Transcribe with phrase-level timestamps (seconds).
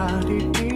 [0.00, 0.69] ราว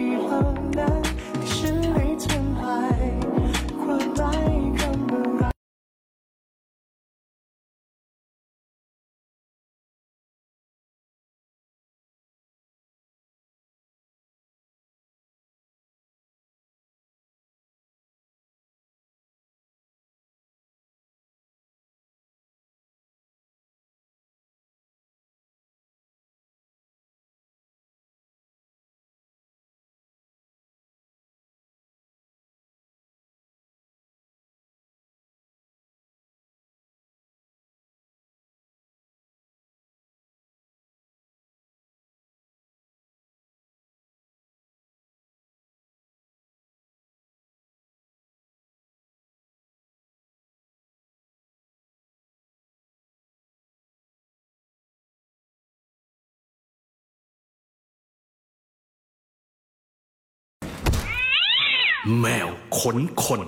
[62.21, 62.49] แมว
[62.79, 63.41] ขนคน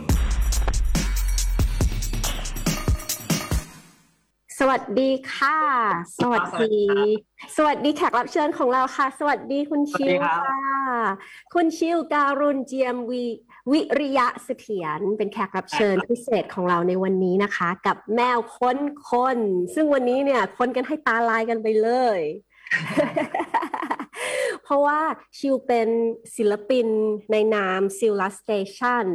[4.60, 5.60] สวัสดีค่ะ
[6.20, 6.78] สวัสดี
[7.58, 10.66] สวัสดีแขกรับเชิญของเราค่ะ สวัสดีคุณชิวค่ะ
[11.54, 13.24] คุณชิวการุณเจียมวี
[13.72, 18.78] วิริยะเสถียรเป็นแขกรับเชิญพิเศษของเราในวันนี้นะคะ กับแมวค้น
[19.10, 19.38] คน
[19.74, 22.20] ซึ่งวันนี้เนี่ยค้นกันให้ตาลายกันไปเลย
[24.68, 25.02] เพราะว่า
[25.38, 25.90] ชิวเป็น
[26.36, 26.88] ศิลปิน
[27.32, 29.08] ในนาม s i l a Station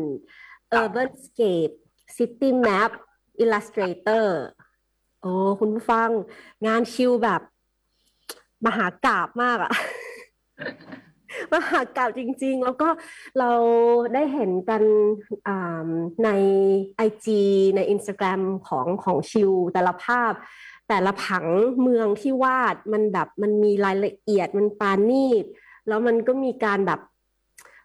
[0.80, 1.74] Urbanscape
[2.16, 2.90] City Map
[3.42, 4.26] Illustrator
[5.20, 6.10] โอ้คุณผู้ฟัง
[6.66, 7.42] งานชิวแบบ
[8.66, 9.72] มหากราบมากอะ
[11.54, 12.88] มหากราบจริง ๆ แล้วก็
[13.38, 13.50] เรา
[14.14, 14.82] ได้เห็นกัน
[15.48, 15.88] อ่า
[16.24, 16.30] ใน
[17.06, 17.26] IG
[17.76, 20.32] ใน Instagram ของของชิวแต่ละภาพ
[20.88, 21.46] แต่ละผัง
[21.82, 25.44] เมืองที่วาดมันแบบมันมีรายละเอียดมันปาณีต
[25.88, 27.00] แล้วมันก็มีการแบบ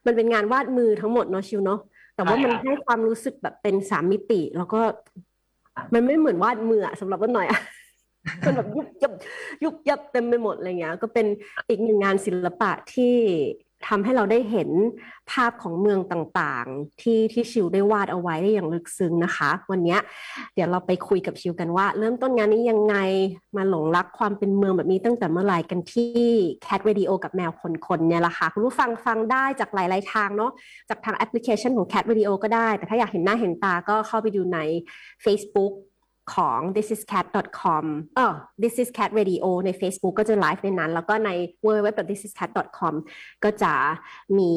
[0.06, 1.80] มันเป็นงานวาดมือทั้งหมดเนาะชิวเนาะ
[2.16, 4.82] แต่ว่ามันให้ความรู้สึกแบบเป็นสามมิติ แล้วก็
[5.94, 7.60] มันไม่เหมือนวาดมืออะสำหรับว่าหน่อยอะ
[8.46, 9.14] มันแบบยุบยับ
[9.64, 11.26] ยุบยับเต็มไปหมดอะไรเงี้ย ก็เป็น
[11.70, 13.16] อีกหนึ่งงานศิลปะที่
[13.88, 14.70] ทำให้เราได้เห็น
[15.32, 19.98] ภาพของเมืองต่างๆ ที่ที่ชิวได้วาดเอาไว้ได้อย่างลึกซึ้งนะคะ วันนี้
[20.56, 22.96] เดี๋ยวเราไปคุยกับชิวกันว่า เริ่มต้นงานนี้ยังไง
[23.58, 26.24] มาหลงรักความเป็นเมืองแบบนี้ตั้งแต่เมื่อไหร่กันที่
[26.66, 27.52] Cat Radio กับแมว
[27.88, 30.52] คนๆเนี่ยละค่ะคุณผู้ฟังฟังได้จากหลาย ๆ ทางเนาะ
[30.90, 34.60] จากทางแอปพลิเคชันของ Cat Radio ก็ได้ แต่ถ้าอยากเห็นหน้าเห็นตาก็เข้าไปดูใน
[35.26, 35.74] Facebook
[36.34, 41.30] ของ thisiscat.com เออ this is cat radio ใน Facebook ก็จะไลฟ์ในนั้น แล้วก็ใน
[41.66, 42.94] www.thisiscat.com
[43.44, 43.74] ก็จะ
[44.38, 44.54] มี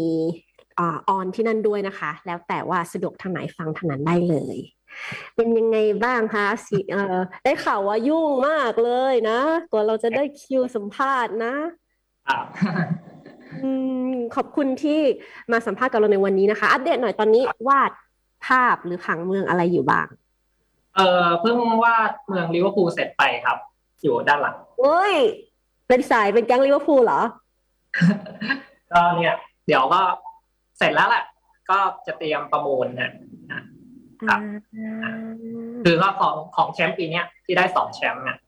[0.80, 0.82] อ
[1.16, 4.59] อนที่นั่นด้วยนะคะ แล้วแต่ว่าสะดวกทางไหนฟังทางนั้นได้เลย
[5.36, 11.54] เป็นยังไงบ้างคะสิเออได้ข่าวว่ายุ่งมากเลยนะ กว่าเราจะได้คิวสัมภาษณ์นะ
[12.28, 12.44] ครับ
[13.64, 13.70] อื
[14.10, 15.00] มขอบคุณที่
[15.53, 17.91] มาสัมภาษณ์กับเราในวันนี้นะคะ อัปเดตหน่อยตอนนี้วาด
[18.47, 20.06] ภาพหรือผังเมืองอะไรอยู่บ้าง
[20.97, 23.59] เออเพิ่งวาดเมืองลิเวอร์พูลเสร็จไปครับ
[24.03, 25.15] อยู่ด้านหลังเฮ้ย
[25.89, 27.21] เป็นสายเป็นแก๊งลิเวอร์พูลเหรอ
[28.93, 29.37] ก็เนี่ย
[29.67, 30.01] เดี๋ยวก็
[30.78, 31.25] เสร็จแล้วแหละ
[31.71, 33.12] ก็จะเตรียมประมูลนะ
[33.53, 33.62] นะ
[34.28, 34.41] ครับ
[35.84, 38.39] คือก็ของของแชมป์ปีเนี้ยที่ได้สองแชมป์เนี่ย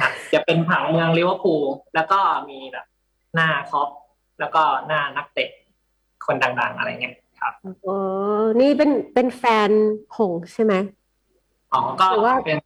[0.00, 1.64] อะจะเป็นผังเมืองลิเวอร์พูล
[1.94, 2.18] แล้วก็
[2.48, 2.86] มีแบบ
[3.34, 3.88] หน้าคล็อปป์
[4.40, 5.50] แล้วก็หน้านักเตะ
[6.26, 7.52] คนดังๆอะไรเงี้ยครับ
[7.82, 7.96] โอ้
[8.60, 9.70] นี่เป็นเป็นแฟน
[10.16, 10.74] หงส์ใช่ไหม
[11.72, 12.58] อ๋อก็หรือว่าเป็น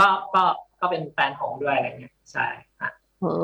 [0.00, 0.42] ก็ก็
[0.80, 2.46] ก็เป็นแฟนหงส์ด้วยอะไรเงี้ยใช่
[2.80, 2.90] อะ
[3.20, 3.34] โอ้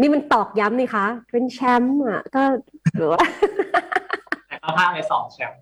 [0.00, 2.42] นี่มันตอกย้ำนี่คะ เป็นแชมป์อะ ก็
[2.96, 3.20] หรือว่า
[4.48, 5.60] แต่ก็พลาดไปสองแชมป์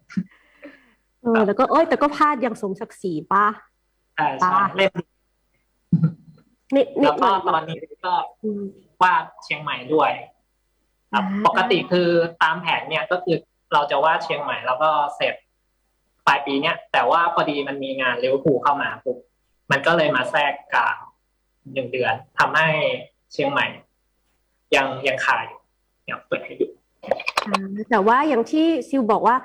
[1.22, 3.46] เออแล้วก็เอ้ย แต่ก็พลาดอย่างสมศักดิ์ศรีป่ะ
[4.14, 4.92] ใช่ใช่เล่น
[6.74, 7.76] นิดนิแล้ดวหก็น่อยตอนนี้
[8.06, 8.62] ก็อืม
[9.02, 10.10] วาดเชียงใหม่ด้วย
[11.12, 12.08] ครับอ่าปกติคือ
[12.42, 13.36] ตามแผนเนี่ยก็คือ
[13.72, 15.34] เราจะวาดเชียงใหม่แล้วก็เสร็จ
[16.28, 19.18] ปลายปีเนี้ยแต่ว่าพอดีมันมีงานเลี้ยวภูลเข้ามาปุ๊บ
[19.70, 20.96] มันก็เลยมาแทรกกลาง
[21.72, 22.68] หนึ่งเดือนทำให้
[23.32, 23.66] เชียงใหม่
[24.74, 25.60] ยังยังขายอยู่
[26.04, 26.66] เดี๋ยวเปิดให้ดู
[27.46, 29.36] อ่าแต่ว่าอย่างที่ซิวบอกว่า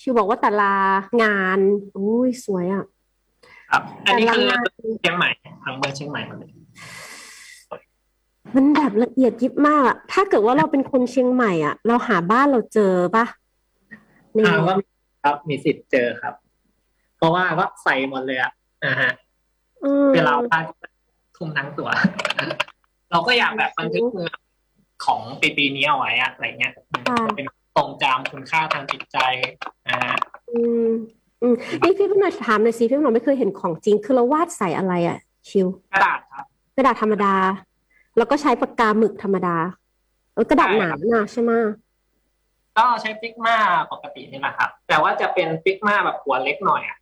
[0.00, 0.72] ซิวบอกว่าแต่ละ
[1.22, 1.58] งาน
[1.96, 2.84] อุ้ยสวยอะ
[3.70, 4.62] ครับ อันนี้คือแต่ละงาน
[5.00, 5.28] เชียงใหม่
[5.64, 6.50] ทางเมืองเชียงใหม่หมดเลย
[8.54, 13.24] มันแบบละเอียดยิบมากอะถ้าเกิดว่าเราเป็นคนเชียงใหม่อะ เราหาบ้านเราเจอปะ
[14.34, 14.76] ในถามว่า
[15.26, 16.34] ครับ มีสิทธิ์เจอครับ
[17.16, 18.52] เพราะว่าก็ใส่หมดเลยอะ
[18.86, 19.10] นะฮะ
[19.84, 20.58] อืมเวลาพา
[21.36, 21.88] ทุ่มทั้งตัว
[23.10, 24.34] เราก็อยากแบบบันทึกเมือง
[25.04, 26.72] ของปีปีนี้เอาไว้อะอะไรเงี้ย
[27.26, 27.46] มันเป็น
[27.76, 29.18] ตรงจำคุณค่าทางจิตใจ
[29.88, 30.16] นะฮะ
[30.50, 30.88] อืม
[31.42, 35.18] อืมนี่พี่เพิ่งมาถามเลยสิพี่เพิ่งไม่เคยเห็นของจริง คือเราวาดใส่อะไรอะ
[35.48, 36.44] ชิวกระดาษครับ
[36.76, 37.34] กระดาษธรรมดา
[38.16, 39.56] แล้วก็ใช้ปากกาหมึกธรรมดา
[40.34, 41.60] เออกระดาษหนาหนาใช่ไหมะ
[42.76, 43.56] ก็ใช้ฟิกมา
[43.92, 46.98] ปกตินี่แหละครับ แต่ว่าจะเป็นฟิกมาแบบหัวเล็กหน่อยอะ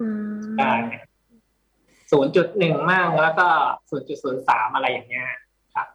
[0.00, 0.08] อื
[0.38, 0.72] มใช่
[2.10, 3.46] ศูนย์จุดหนึ่งมั่งแล้วก็
[3.90, 5.26] ศูนย์จุดศูนย์สามอะไรอย่างเงี้ย
[5.74, 5.86] ครับ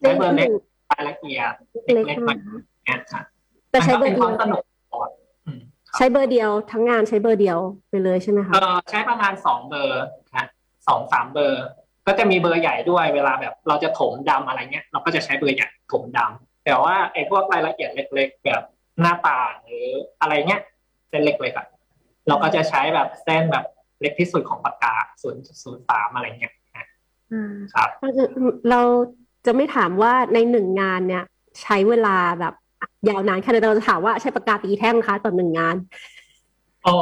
[0.00, 1.52] ในใช้เบอร์หเล็กนึ่งรายละเอียด
[1.84, 3.24] เล็กเล็กๆหน่มาอยกอย่างเงี้ยครับ
[3.70, 4.62] แต่ใช้เบอมันร์ก็เดีเป็นยวความสนุก
[4.92, 5.10] ก่อน
[5.46, 5.60] อืม
[5.96, 7.58] ใช้เบอร์เดียวทั้งงานใช้เบอร์เดียว
[7.90, 10.02] ไปเลยใช่ไหมคะเออใช้ประมาณสองเบอร์
[10.34, 10.46] ครับ
[10.88, 11.62] สองสามเบอร์
[12.06, 18.62] ก็จะมีเบอร์ใหญ่ด้วยเวลาแบบ เราจะถมดำอะไรเงี้ย เราก็จะใช้เบอร์ใหญ่ถมดำ แต่ว่าไอ้พวกรายละเอียดเล็ก ๆ แบบ
[19.00, 19.88] หน้าต่างหรือ
[20.20, 20.62] อะไรเงี้ย
[21.08, 21.66] เส้นเล็กๆอะ
[22.28, 23.64] เราก็จะใช้แบบเส้นแบบ
[24.00, 26.54] เล็กที่สุดของปากกาศูนย์ศูนย์สามอะไรเงี้ย
[27.32, 28.24] อ่าครับเราจะ
[28.70, 28.80] เรา
[29.46, 31.24] จะไม่ถามว่าในหนึ่งงานเนี่ย
[31.62, 32.54] ใช้เวลาแบบ
[33.08, 35.76] ยาวนานแค่ไหนแต่เราจะถามว่าใช้ปากกาตีแท่งคะต่อหนึ่งงาน
[36.84, 36.94] โอ้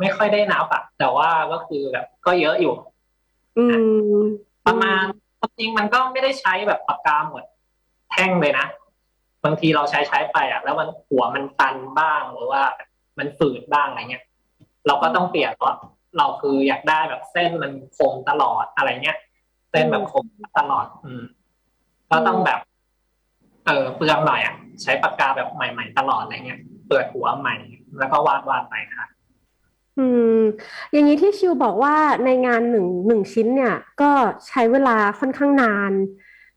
[0.00, 2.74] ไม่ค่อยได้นับอะแต่ว่าก็คือแบบก็เยอะอยู่
[3.58, 3.64] อื
[4.16, 4.22] ม
[4.66, 5.02] ประมาณ
[5.58, 7.44] จริงๆมันก็ไม่ได้ใช้แบบปากกาหมด
[8.12, 8.66] แท่งเลยนะ
[9.44, 12.62] บางทีเราใช้ใช้ไปอะแล้วมันหัวมันตันบ้างหรือว่า
[13.18, 14.24] มันฝืดบ้างอะไรเงี้ย
[14.86, 15.74] เราก็ต้องเปลี่ยนเพราะ
[16.18, 19.18] เราคืออยากได้แบบเส้นมันคมตลอดอะไรเงี้ย
[19.70, 20.24] เส้นแบบคม
[20.58, 21.22] ตลอด อืม
[22.10, 22.60] ก็ต้องแบบ
[23.66, 27.56] เออเปลืองหน่อยอะใช้ปากกาแบบใหม่ ๆ ตลอดอะไรเงี้ยเปิดหัวใหม่
[27.98, 29.06] แล้วก็วาดวาดไปค่ะ
[29.98, 30.06] อื
[30.38, 30.40] ม
[30.92, 34.10] อย่างนี้ที่ชิวบอกว่าในงานหนึ่งหนึ่งชิ้นเนี่ย ก็
[34.48, 35.92] ใช้เวลาค่อนข้างนาน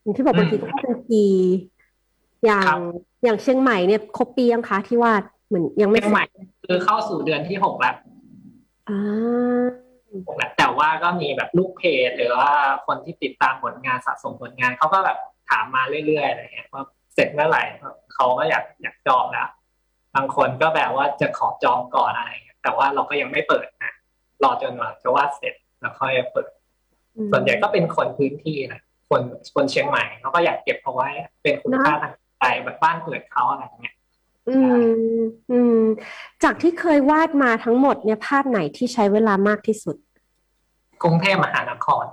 [0.00, 1.24] อย่างที่บอกบางทีก็เป็นปี
[2.44, 2.78] อย่างครับ
[3.24, 6.24] อย่างเชียงใหม่เนี่ยครบปียังคะที่วาดเหมือนยังไม่เชียงใหม่
[6.66, 7.94] คือเข้าสู่เดือนที่หกแล้ว
[8.88, 9.64] อ่า
[10.58, 12.52] แต่ว่าก็มีแบบลูกเพจหรือว่า
[12.86, 15.18] คนที่ติดตามผลงานสะสมผลงานเขาก็แบบ
[15.50, 17.62] ถามมาเรื่อยๆอะไรเงี้ยว่าเสร็จเมื่อไหร่
[18.14, 19.48] เขาก็อยากอยากจองแล้ว
[20.14, 23.92] บางคนก็แบบว่าจะขอจองก่อนอะไรเงี้ยแต่ว่าเราก็ยังไม่เปิดนะ
[24.42, 26.50] รอจนกว่าจะวาดเสร็จแล้วค่อยเปิด
[27.32, 29.22] ส่วนใหญ่ก็เป็นคนพื้นที่นะคน
[29.54, 31.08] คนเชียงใหม่เขาก็อยากเก็บเอาไว้
[31.42, 33.94] เป็นคุณค่าทาง ใจแบบบ้านเกิดเขาอะไรเงี้ย
[34.48, 35.20] อืม
[35.50, 35.80] อืม
[36.42, 39.96] จากที่เคยวาดมาทั้งหมดเนี่ยภาพไหนที่ใช้เวลามากที่สุด
[41.02, 42.04] กรุงเทพมหานคร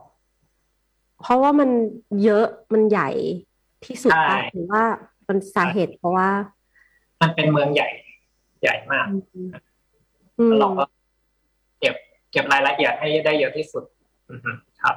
[1.22, 1.70] เพราะว่ามัน
[2.24, 3.10] เยอะมันใหญ่
[3.86, 4.84] ที่สุดใช่ปะหรือว่า
[5.28, 6.30] มันสาเหตุเพราะว่า
[7.22, 7.90] มันเป็นเมืองใหญ่
[8.62, 9.06] ใหญ่มาก
[10.40, 10.84] อืมเราก็
[11.80, 11.96] เก็บ
[12.32, 13.84] เก็บรายละเอียดให้ได้เยอะที่สุด
[14.30, 14.52] อือฮึ
[14.82, 14.96] ครับ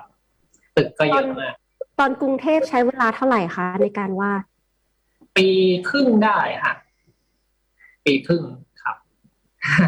[0.77, 1.55] ตึกก็เยอะมาก
[1.99, 4.43] ตอนกรุงเทพใช้เวลาเท่าไหร่คะในการวาด
[5.39, 5.49] ปี
[5.89, 6.75] ครึ่งได้ค่ะ
[8.05, 8.43] ปีครึ่ง
[8.83, 8.97] ครับ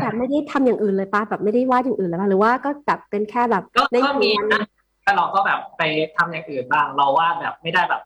[0.01, 4.65] แบบไม่ได้ทำอย่างอื่นเลยปะแบบไม่ได้วาดอย่างอื่นเลยปะหรือว่าก็แบบเป็นแค่แบบก็ในก็มีวันนะ
[5.05, 5.83] แต่เราก็แบบไป
[6.17, 8.03] ทำอย่างอื่นบ้าง เราวาดแบบไม่ได้แบบ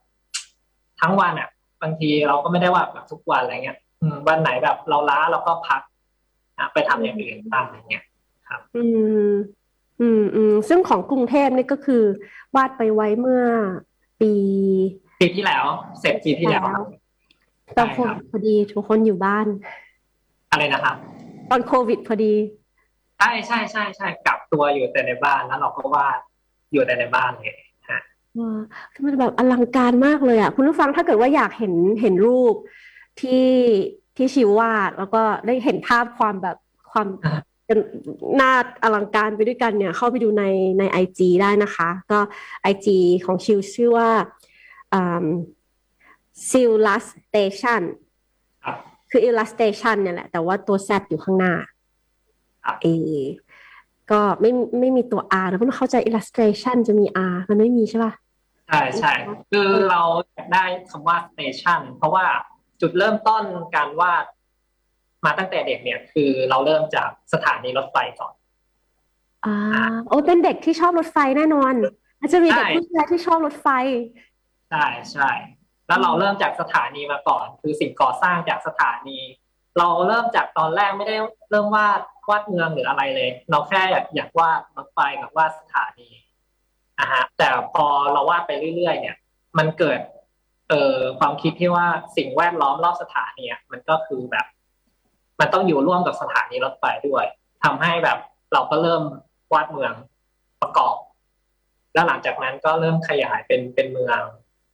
[1.01, 1.49] ทั้งวันอะ
[1.83, 5.83] บางทีเราก็ไม่ได้วาดแบบทุกวันอะไรเงี้ยอืมวันไหนแบบเราล้าเราก็พัก
[6.59, 8.05] นะไปทำอย่างอื่นบ้างอะไรเงี้ย
[8.77, 8.85] อื
[9.29, 9.33] ม
[10.01, 12.03] อืมอืมซึ่งของกรุงเทพนี่ก็คือ
[12.57, 13.43] วาดไปไว้เมื่อ
[14.21, 14.33] ปี
[15.21, 15.65] ปีที่แล้ว
[16.01, 16.81] เสร็จปีที่แล้ว
[17.77, 19.47] ตอนโคใช่ครัวิบดพอดีทุกคนอยู่บ้าน
[20.51, 20.97] อะไรนะครับ
[21.51, 22.35] ตอนโควิดพอดี
[23.19, 26.19] ใช่ใช่ใช่ใช่กักตัวอยู่แต่ในบ้านแล้วเราก็วาด
[26.73, 27.57] อยู่แต่ในบ้านเลย
[27.91, 28.01] ฮะ
[28.39, 28.51] ว้า
[28.93, 32.55] คือมันแบบอลังการมากเลยอะคุณผู้ฟังถ้าเกิดว่าอยากเห็นเห็นรูป
[33.21, 33.49] ที่
[34.17, 36.57] ที่ชิววาดแล้วก็ได้เห็นภาพความแบบ
[36.93, 37.07] ความ
[38.41, 38.53] น่า
[38.83, 40.45] อลังการไปด้วยกันเนี่ย เข้าไปดูใน
[40.79, 42.19] ในไอจได้นะคะ ก็
[42.63, 42.89] ไอจ
[43.25, 44.11] ของชิวชื่อว่า
[44.93, 45.25] อ่า
[46.63, 47.83] Illustration
[48.65, 48.79] ครับ
[49.11, 51.55] คือ illustration เนี่ยแหละ แต่ว่าตัว Z อยู่ข้างหน้า
[52.65, 52.87] ครับเอ
[54.11, 58.13] ก็ไม่ไม่มีตัว R แล้วเพราะเข้าใจ illustration จะมี R มันไม่มีใช่ป่ะ
[58.69, 59.13] ใช่ใช่
[59.51, 60.03] คือเรา
[60.35, 62.25] อยากได้คำว่า station เพราะว่า
[62.81, 63.45] จุดเริ่มต้น
[63.75, 64.25] การวาด
[65.25, 68.35] มาตั้งแต่เด็กเนี่ย คือเราเริ่มจากสถานีรถไฟก่อน
[69.45, 69.57] อ่า
[70.07, 71.75] โอ้เป็นเด็กที่ชอบรถไฟแน่นอน
[72.19, 73.69] อาจจะมีเด็กใช่ผู้ชายที่ชอบรถไฟ
[74.71, 75.31] ใช่ใช่
[75.89, 79.19] แล้วเราเริ่มจากสถานีมาก่อน คือสิ่งก่อสร้างจากสถานี
[79.79, 81.17] เราเริ่มจากตอนแรกไม่ได้
[81.51, 82.01] เริ่มวาด
[82.31, 86.09] วาดเมืองหรืออะไรเลย เราแค่อยากอยากวาดรถไฟกับวาดสถานี
[87.01, 89.17] นะฮะแต่พอเราวาดไปเรื่อย ๆ เนี่ย
[89.59, 90.01] มันเกิด
[90.69, 91.87] เอ่อความคิดที่ว่า
[92.17, 94.47] สิ่งแวดล้อมรอบสถานีมันก็คือแบบ
[95.41, 97.25] มันต้องอยู่ร่วมกับสถานีรถไฟด้วย
[97.65, 98.19] ทำให้แบบ
[98.53, 99.03] เราก็เริ่ม
[99.55, 99.93] วาดเมือง
[100.63, 100.97] ประกอบ
[101.95, 104.21] แล้วหลังจากนั้นก็เริ่มขยายเป็นเป็นเมือง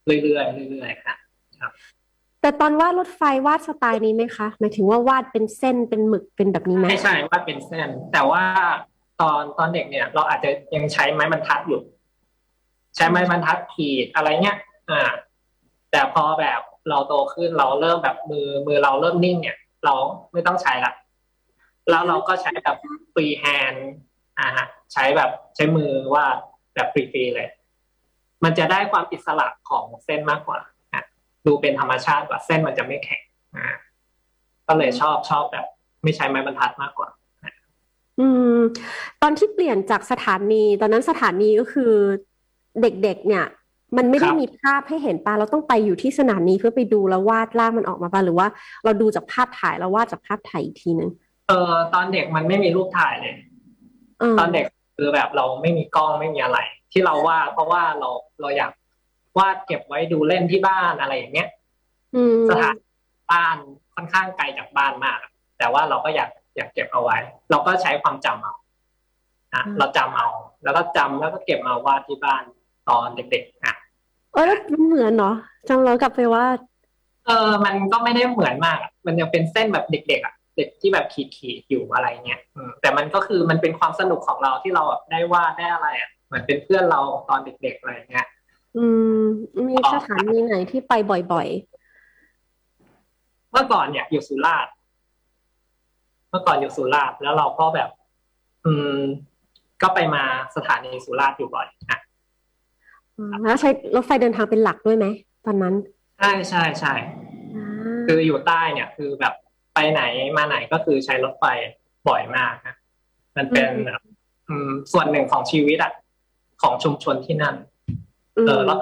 [0.04, 1.14] เรื่อยๆเรื่อยๆค่ะ
[2.40, 8.44] แต่ตอนวาดรถไฟวาดสไตล์นี้ไหมคะหมายถึงว่าวาดเป็นเส้นเป็นหมึกเป็นแบบนี้ไหมไม่ใช่วาดเป็นเส้น แต่ว่า
[9.20, 11.80] ตอนตอนเด็กเนี่ย เราอาจจะยังใช้ไม้บรรทัดอยู่
[12.96, 14.58] ใช้ไม้บรรทัดขีดอะไรเงี้ย
[14.90, 15.10] อ่า
[15.90, 19.94] แต่พอแบบเราโตขึ้นเราเริ่มแบบมือมือเราเริ่มนิ่งเนี่ย เรา
[20.32, 20.92] ไม่ต้องใช้ละ
[21.90, 22.76] แล้วเราก็ใช้แบบ
[23.14, 23.90] freehand
[24.38, 26.36] อ่าฮะใช้แบบใช้มือวาด
[26.74, 27.48] แบบฟรีๆเลย
[28.44, 30.58] มันจะได้ความอิสระของเส้นมากกว่า
[30.94, 31.02] อะ
[31.46, 33.22] ดูเป็นธรรมชาติกว่าเส้นมันจะไม่แข็ง
[33.56, 33.68] อ่า
[34.66, 35.66] ก็เลยชอบชอบแบบ
[36.02, 37.08] ไม่ใช้ไม้บรรทัดมากกว่า
[38.20, 38.58] อืม
[39.22, 41.92] ตอนที่เปลี่ยนจากสถานี ตอนนั้นสถานีก็คือ
[42.82, 43.44] เด็กๆเนี่ย
[43.96, 48.48] มันไม่ได้ครับมีภาพให้เห็นปะเราต้องไปอยู่ที่สถานีเพื่อไปดูแล้ววาดร่างมันออกมาปะหรือว่า
[48.84, 51.10] เราดูจากภาพถ่ายแล้ววาดจากภาพถ่ายอีกทีนึง
[51.48, 53.34] เออตอนเด็กมันไม่มีรูปถ่ายเลย
[54.20, 54.66] เออตอนเด็ก
[54.96, 56.58] คือแบบเราไม่มีกล้องไม่มีอะไร
[56.92, 58.72] ที่เราวาดเพราะว่าเราเราอยาก
[59.38, 61.48] วาดเก็บไว้ดูเล่นที่บ้านอะไรอย่างเงี้ย
[62.14, 62.74] อืมสถาน
[63.32, 63.56] บ้าน
[63.94, 65.18] ค่อนข้างไกลจากบ้านมาก
[65.58, 67.18] แต่ว่าเราก็อยากอยากเก็บเอาไว้
[67.50, 68.54] เราก็ใช้ความจำเอา
[69.54, 70.28] อะเราจำเอา
[70.64, 72.42] แล้วก็จำแล้วก็เก็บมาวาดที่บ้าน
[72.88, 73.76] ตอนเด็กๆอะ
[74.32, 75.34] เออแล้วมันเหมือนเนาะ
[75.68, 76.44] จำเรากลับไปว่า
[77.26, 88.26] เออ มันก็ไม่ได้เหมือนมากอะมันยังเป็นเส้นแบบเด็กๆอะเด็กที่แบบขีดขีดๆอยู่อะไรเงี้ยอืมแต่มันก็คือมันเป็นความสนุกของเราที่เราแบบได้วาดได้อะไรอะ เหมือนเป็นเพื่อนเราตอนเด็กๆอะไรเงี้ย
[88.76, 88.84] อื
[89.14, 89.20] ม
[89.68, 90.92] มีสถานีไหนที่ไป
[91.32, 91.48] บ่อย
[93.52, 94.72] เมื่อก่อนเนี่ยอยู่สุราษฎร์
[96.30, 97.90] เมื่อก่อนอยู่สุราษฎร์แล้วเราก็แบบ
[98.66, 98.98] อืม
[99.82, 100.22] ก็ไปมา
[100.56, 105.06] สถานีสุราษฎร์อยู่บ่อยอะๆอืมแล้วใช้รถไฟเดินทางเป็นหลักด้วยไหม
[105.46, 105.74] ตอนนั้น
[106.18, 106.94] ใช่ใช่ใช่
[107.56, 107.66] อ่า
[108.06, 109.34] คืออยู่ใต้เนี่ย คือแบบ
[109.74, 110.02] ไปไหน
[110.36, 111.44] มาไหนก็คือใช้รถไฟ
[112.08, 112.74] บ่อยมากนะ
[113.36, 114.00] มันเป็นแบบ
[114.48, 115.92] อืมส่วนหนึ่งของชีวิตอะ
[116.62, 117.56] ของชุมชนที่นั่น
[118.38, 118.78] อืเออมรถ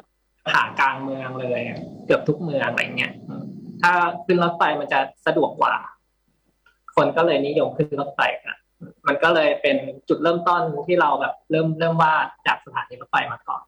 [0.52, 3.44] ผ่านกลางเมืองเลยอะเกือบทุกเมืองอะไรเงี้ยอืม
[3.82, 3.92] ถ้า
[4.24, 5.74] ขึ้นรถไฟมันจะสะดวกกว่า
[6.94, 8.56] คนก็เลยนิยมขึ้นรถไฟกัน
[9.06, 9.76] มันก็เลยเป็น
[10.08, 13.62] จุดเริ่มต้นที่เราแบบ เริ่มเริ่มวาดจากสถานีรถไฟมาก่อน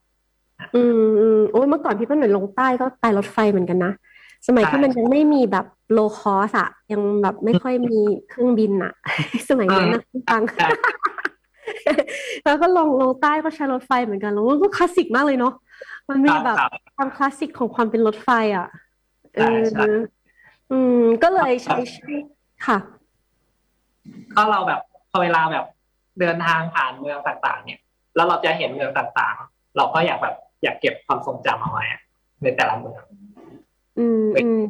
[0.77, 3.93] อืมอืมโอ้ยเมื่อก่อนพี่เปิ้ลหน่อยลงใต้ก็ไปรถไฟเหมือนกันนะ
[4.47, 7.99] สมัยที่ใช่มันยังไม่มีแบบโลคอสอะยังแบบไม่ค่อยมี
[8.29, 8.93] เครื่องบินอะ
[9.49, 10.69] สมัยนั้นนะคุณฟังใช่
[12.45, 15.55] แล้วก็ลงลงใต้ก็ใช้รถไฟเหมือนกันแล้วมันก็คลาสสิกมากเลยเนาะ
[16.09, 18.67] มันมีแบบครับความคลาสสิกของความเป็นรถไฟอะ
[19.37, 19.85] เอใช่อใช่
[20.71, 22.19] อืม ก็เลยใช้ชื่อ
[22.67, 22.79] ค่ะ
[24.37, 24.81] ก็เราแบบ
[25.11, 25.67] พอเวลาแบบ
[26.21, 27.81] เดินทางผ่านเมืองต่าง ๆ เนี่ย
[28.17, 32.01] แล้วเราจะเห็นเมืองต่างๆ เราก็อยากแบบอยากเก็บความทรงจำเอาไว้อะ
[32.43, 33.03] ในแต่ละเมือง
[33.99, 34.61] อืมอืม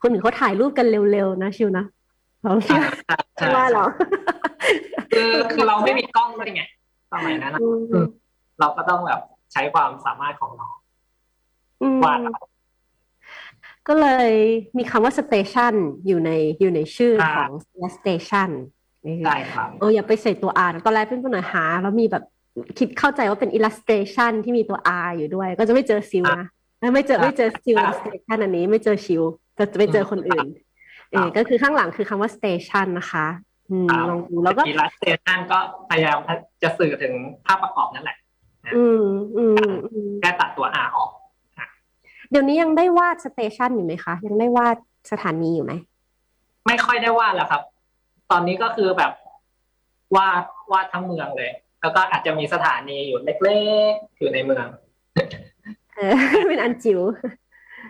[0.00, 1.84] คนอื่นเขาถ่ายรูปกันเร็วๆนะชิวนะ
[2.44, 2.78] เราใช่
[3.36, 3.86] ใช่ไม่ว่าหรอ
[5.12, 6.62] คือคือเราไม่มีกล้องด้วยไง
[7.12, 7.68] สมัยนั้นอะอื
[8.02, 8.06] ม
[8.60, 9.20] เราก็ต้องแบบ
[9.52, 10.68] ใช้ความสามารถของเรา
[11.82, 12.42] อืมวาดเอา
[13.88, 14.32] ก็เลย
[14.78, 15.74] มีคำว่า station
[16.06, 17.52] อยู่ในอยู่ในชื่ออ่าของ
[17.96, 18.50] station
[19.06, 22.24] นี่ใช่ครับเอออย่าไปใส่ตัว R นะตอนแรกเพื่อนๆหน่อยหา แล้วมีแบบ
[22.78, 26.48] คิดเข้าใจว่าเป็น illustration ที่มีตัว R อยู่ด้วย ก็จะไม่เจอซิลนะ
[26.78, 29.22] แล้วไม่เจอไม่เจอซิล illustration อันนี้ ไม่เจอชิว
[29.58, 30.46] จะจะไปเจอคนอื่น
[31.10, 33.26] เออก็คือข้างหลังคือคำว่า station นะคะ
[33.70, 35.58] อืมครับลองดูแล้วก็อีลัสเทชันก็
[35.90, 36.18] พยายาม
[36.62, 37.14] จะสื่อถึง
[37.46, 38.16] ภาพประกอบนั่นแหละ
[38.76, 39.04] อืม
[39.36, 41.10] อืมอืมแค่ตัดตัว R ออก
[42.30, 44.76] เดี๋ยวนี้ยังได้วาด station อยู่ไหมคะ ยังได้วาด
[45.10, 45.72] สถานีอยู่ไหม
[46.66, 47.62] ไม่ค่อยได้วาดแล้วครับ
[48.30, 49.12] ตอนนี้ก็คือแบบ
[50.16, 50.42] วาด
[50.72, 54.66] วาดทั้งเมืองเลย แล้วก็อาจจะมีสถานีอยู่เล็กๆอยู่ในเมือง
[55.96, 56.14] เออ
[56.48, 57.00] เป็นอันจิ๋ว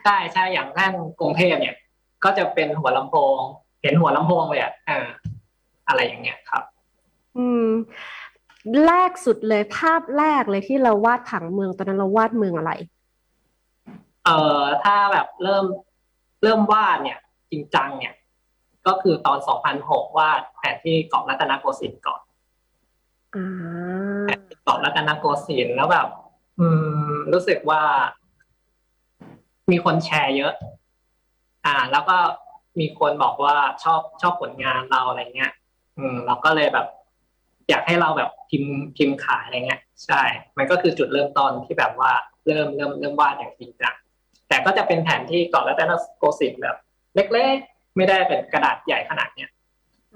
[0.04, 1.76] ใช่ใช่อย่างท่านกรุงเทพเนี่ย
[2.24, 3.38] ก็จะเป็นหัวลำโพง
[3.82, 5.08] เห็นหัวลำโพงเลยอะเออ
[5.88, 6.62] อะไรอย่างเงี้ยครับ
[7.38, 7.68] อืม
[8.86, 12.72] แรกสุดเลยภาพแรกเลยที่เราวาดผังเมืองตอนนั้นเราวาดเมืองอะไร
[14.24, 15.64] เอ่อถ้าแบบเริ่ม
[16.42, 17.18] เริ่มวาดเนี่ย
[17.50, 18.14] จริงจังเนี่ย
[18.86, 19.38] ก็คือตอน
[19.78, 22.20] 2006 วาดแผนที่เกาะรัตนโกสินทร์ก่อน
[23.36, 23.48] อ่า
[24.24, 26.08] แผนที่เกาะรัตนโกสินทร์แล้วแบบ
[26.60, 26.68] อื
[27.10, 27.82] ม รู้สึกว่า
[29.70, 30.52] มีคนแชร์เยอะ
[31.66, 32.16] อ่า แล้วก็
[32.80, 35.52] มีคนบอกว่าชอบชอบผลงานเราอะไรเงี้ย
[35.98, 36.86] อืม เราก็เลยแบบ
[37.68, 40.22] อยากให้เราแบบพิมพ์พิมพ์ขายอะไรเงี้ย ใช่
[40.58, 42.12] มันก็คือจุดเริ่มต้นที่แบบว่า
[42.46, 43.94] เริ่มเริ่มเริ่มวาดอย่างจริงจัง
[44.48, 46.76] แต่ก็จะเป็นแผนที่เกาะรัตนโกสินทร์แบบ
[47.14, 49.50] เล็กๆ ไม่ได้เป็นกระดาษใหญ่ขนาดเนี้ย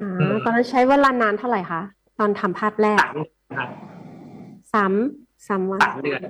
[0.01, 1.81] อ่าอืมตอนนั้นใช้เวลานานเท่าไหร่คะ
[2.19, 3.17] ตอนทำภาพแรกสาม
[3.59, 3.71] ครับ
[4.75, 4.93] สาม
[5.49, 6.21] สามวันสามเดือน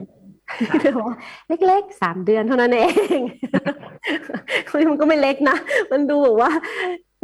[0.80, 1.16] เดี๋ยวว่า
[1.66, 2.80] เล็กๆสามเดือนเท่านั้นเอ
[3.18, 3.20] ง
[4.68, 5.56] คือมันก็ไม่เล็กนะ
[5.92, 6.50] มันดูแบบว่า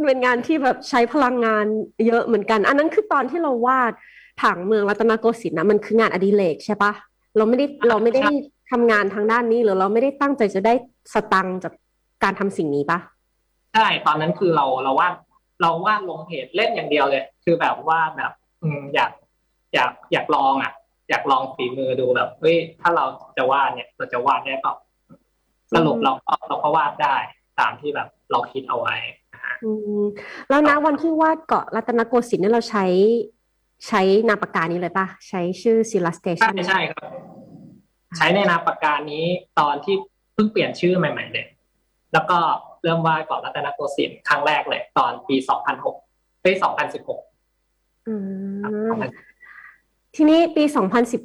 [0.05, 1.65] เป็นงานที่แบบใช้พลังงาน
[2.07, 3.93] เยอะเหมือนกัน อันนั้นคือตอนที่เราวาด
[4.41, 6.91] ผังเมืองรัตนโกสินทร์นะมันคืองานอดิเรกใช่ปะ
[7.37, 8.23] เราไม่ได้เราไม่ได้
[8.71, 10.73] ทำงานทางด้านนี้หรือเราไม่ได้ตั้งใจจะได้
[11.13, 11.73] สตังค์จาก
[12.23, 12.99] การทำสิ่งนี้ปะ
[13.73, 15.13] ใช่ตอนนั้นคือเราเราวาด
[15.61, 18.31] เราวาดลงเพจเล่นอย่างเดียวเลย คือแบบวาดแบบ
[18.63, 19.11] อืมอยาก
[19.73, 20.71] อยากอยากลองอะ
[21.09, 23.05] อยากลองฝีมือดูแบบเฮ้ยถ้าเรา
[23.37, 24.75] จะวาดเนี่ย เราจะวาดได้เปล่า
[25.73, 27.15] สรุปเราก็เราก็วาดได้
[27.59, 28.95] ตามที่แบบเราคิดเอาไว้
[29.63, 29.71] อื
[30.01, 30.03] ม
[30.49, 32.85] แล้วนะวันที่วาดเกาะรัตนโกสินทร์เนี่ยเราใช้
[33.87, 37.09] ใช้นามปากกานี้เลยปะใช้ชื่อซิล a สเตชัใช่นใช่ครับ
[38.17, 39.25] ใช้ในนามปากกานี้
[39.59, 39.95] ตอนที่
[40.33, 41.45] เพิ่งเปลี่ยนชื่อใหม่ ๆ เลย
[42.13, 42.37] แล้วก็
[42.83, 45.95] เริ่มวาดก่อนรัตนโกสินทร์ครั้งแรกเลย ตอนปีสองพันหก
[46.43, 47.21] ปีสองพันสิบหก
[48.07, 48.15] อื
[48.93, 49.01] ม
[50.15, 50.63] ทีนี้ปี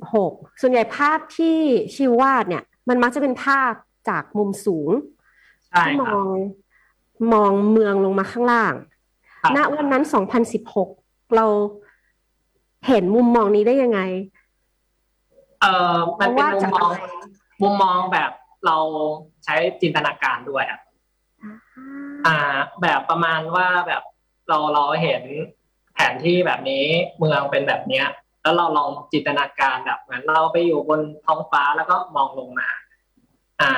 [0.00, 1.56] 2016 ส่วนใหญ่ภาพที่
[1.94, 3.72] ชิววาดเนี่ย มันมักจะเป็นภาพ
[4.08, 4.90] จากมุมสูง
[5.68, 6.26] ใช่ที่มครัอบง
[7.32, 8.74] มองเมืองลงมาข้างล่าง
[9.42, 10.04] ครับณวันนั้น
[10.68, 11.46] 2016 เรา
[12.88, 14.00] เห็นมุมมองนี้ได้ยังไง
[15.60, 16.98] เออมันเป็นวาดมุจามกมองอะไร
[17.62, 18.30] มุมมองแบบ
[18.66, 18.78] เรา
[19.44, 20.80] ใช้จินตนาการด้วยอะ
[22.26, 22.36] อ่า
[22.82, 24.02] แบบประมาณว่าแบบ
[24.48, 25.22] เราเราเห็น
[25.94, 26.84] แผนที่แบบนี้
[27.18, 28.06] เมืองเป็นแบบเนี้ย
[28.42, 32.68] แล้วเราลองจินตนาการแบบเหมือนเราไปอยู่บนท้องฟ้าแล้วก็มองลงมา
[33.60, 33.70] อ่า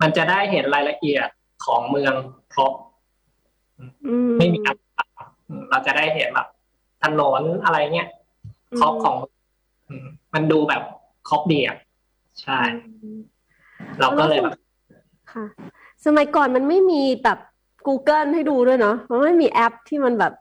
[0.00, 1.28] มันจะได้เห็นรายละเอียด
[1.64, 2.14] ของเมือง
[2.52, 2.72] ครบ
[4.06, 5.08] อืมไม่มีการตัด
[5.48, 6.48] อืมเราจะได้เห็นแบบ
[7.02, 8.08] ถนนอะไรเงี้ย
[8.78, 9.16] ครอบของ
[9.88, 10.82] อืมมันดูแบบ
[11.28, 11.76] ครบดีอะ
[12.42, 12.58] ใช่
[14.00, 14.54] เราก็เลยแบบ
[15.32, 15.44] ค่ะ
[16.04, 17.38] สมัยก่อนมันไม่มีแบบ
[17.86, 20.32] Google ให้ดูด้วยเนาะมันไม่มีแอปที่มันแบบ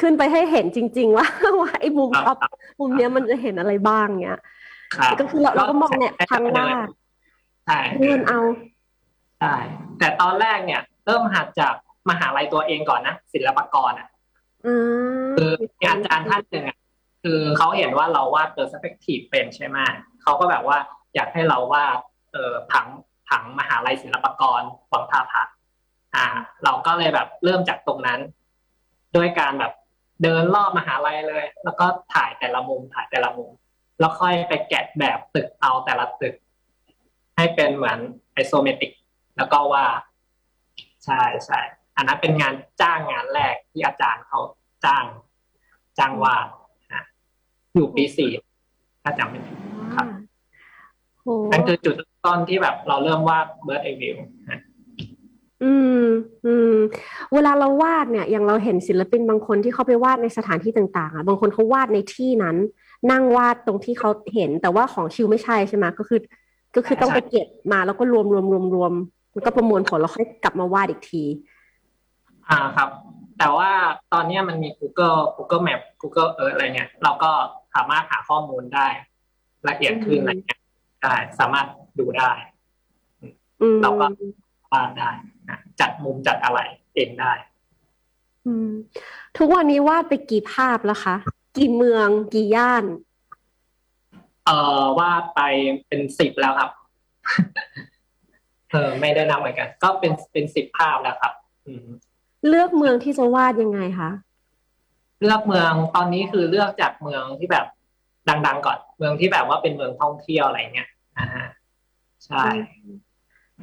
[0.00, 1.26] ขึ้นไปให้เห็นจริง ๆ ว่า
[1.60, 2.36] ว่าไอ้มุมท็อป
[2.80, 4.40] มุมเนี้ยมันจะเห็นอะไรบ้างเนี้ย
[4.96, 6.88] ครับก็คือเราเราก็มองเนี่ยทางวาด
[7.66, 8.40] ใช่เลื่อนเอา
[9.40, 9.54] ใช่
[9.98, 11.74] แต่ตอนแรกเนี่ย เริ่มหัดจาก
[12.10, 14.08] มหาลัยตัวเองก่อนนะศิลปากรอะ
[14.66, 16.78] อ่าคือมีอาจารย์ท่านหนึ่งอะ
[17.22, 19.78] คือเขาเห็นว่าเราวาดเปอร์สเปกทีฟเป็นใช่ไหม
[20.22, 20.78] เขาก็แบบว่า
[21.14, 21.98] อยากให้เราวาด
[22.32, 22.86] เอ่อผัง
[23.28, 24.62] ผังมหาลัยศิลปากร
[24.92, 25.42] วังท่าพระ
[26.14, 26.26] อ่า
[26.64, 28.20] เราก็เลยแบบเริ่มจากตรงนั้น
[29.16, 29.72] ด้วยการแบบ
[30.22, 33.50] เดินรอบมหาลัยเลย แล้วก็ถ่ายแต่ละมุมถ่ายแต่ละมุม
[33.98, 36.34] แล้วค่อยไปแกะแบบตึกเอาแต่ละตึก
[37.36, 37.98] ให้เป็นเหมือน
[38.34, 38.92] ไอโซเมตริก
[39.36, 40.00] แล้วก็ว่าด
[41.04, 41.60] ใช่ใช่
[41.96, 44.40] อันนั้นเป็นงานจ้างงานแรกที่อาจารย์เขา
[44.84, 45.04] จ้าง
[45.98, 46.46] จ้างวาด
[46.94, 47.04] นะ
[47.74, 48.30] อยู่ปีสี่
[49.02, 49.58] ถ้าจำไม่ผิด
[49.94, 50.06] ครับ
[51.22, 51.94] โอ้นั่นคือจุด
[52.24, 54.16] ต้นที่แบบเราเริ่มวาดเบิร์ดเอวิว
[54.48, 54.60] อืม
[56.46, 56.76] อืม
[57.34, 62.56] เวลาเราวาดเนี่ย อย่างเราเห็นศิลปินบางคนที่เขาไปวาดในสถานที่ต่างๆอะบางคนเขาวาดในที่นั้น
[63.10, 66.20] นั่งวาดตรงที่เขาเห็น แต่ว่าของชิวไม่ใช่ใช่ไหมก็คือ
[66.76, 68.92] ก็คือต้องไปเก็บมาแล้วก็รวมรวมรวมรวม
[69.32, 71.24] แล้วก็ประมวลผลแล้วค่อยกลับมาวาดอีกที
[72.48, 72.88] อ่าครับ
[73.38, 73.70] แต่ว่า
[74.12, 77.30] ตอนเนี้ยมันมี Google Google Map Google เอออะไรเงี้ยเราก็
[77.74, 78.86] สามารถหาข้อมูลได้
[79.68, 80.60] ละเอียดขึ้นอืมอะไรเงี้ย
[81.02, 81.66] ได้สามารถ
[81.98, 82.30] ดูได้
[83.62, 84.06] อืมเราก็
[84.76, 85.10] วาดได้
[85.48, 86.60] นะจัดมุมจัดอะไร
[86.94, 87.32] เองได้
[88.46, 88.70] อืม
[89.38, 91.16] ทุกวันนี้วาดไปกี่ภาพแล้วคะ
[91.56, 92.84] กี่เมืองกี่ย่าน
[94.44, 95.40] เอ่อวาดไป
[95.88, 96.70] เป็นสิบแล้วครับ
[98.70, 101.32] เออไม่ได้นับเหมือนกัน ก็เป็นเป็นสิบภาพแล้วครับ
[101.66, 101.86] อืม
[102.48, 104.10] เลือกเมืองที่จะวาดยังไงคะ
[105.22, 107.66] เลือกเมืองตอนนี้คือเลือกจากเมืองที่แบบ
[108.46, 111.46] ดัง ๆ ก่อนเมืองที่แบบว่าเป็นเมืองท่องเที่ยวอะไรเงี้ยอ่าฮะ
[112.24, 112.42] ใช่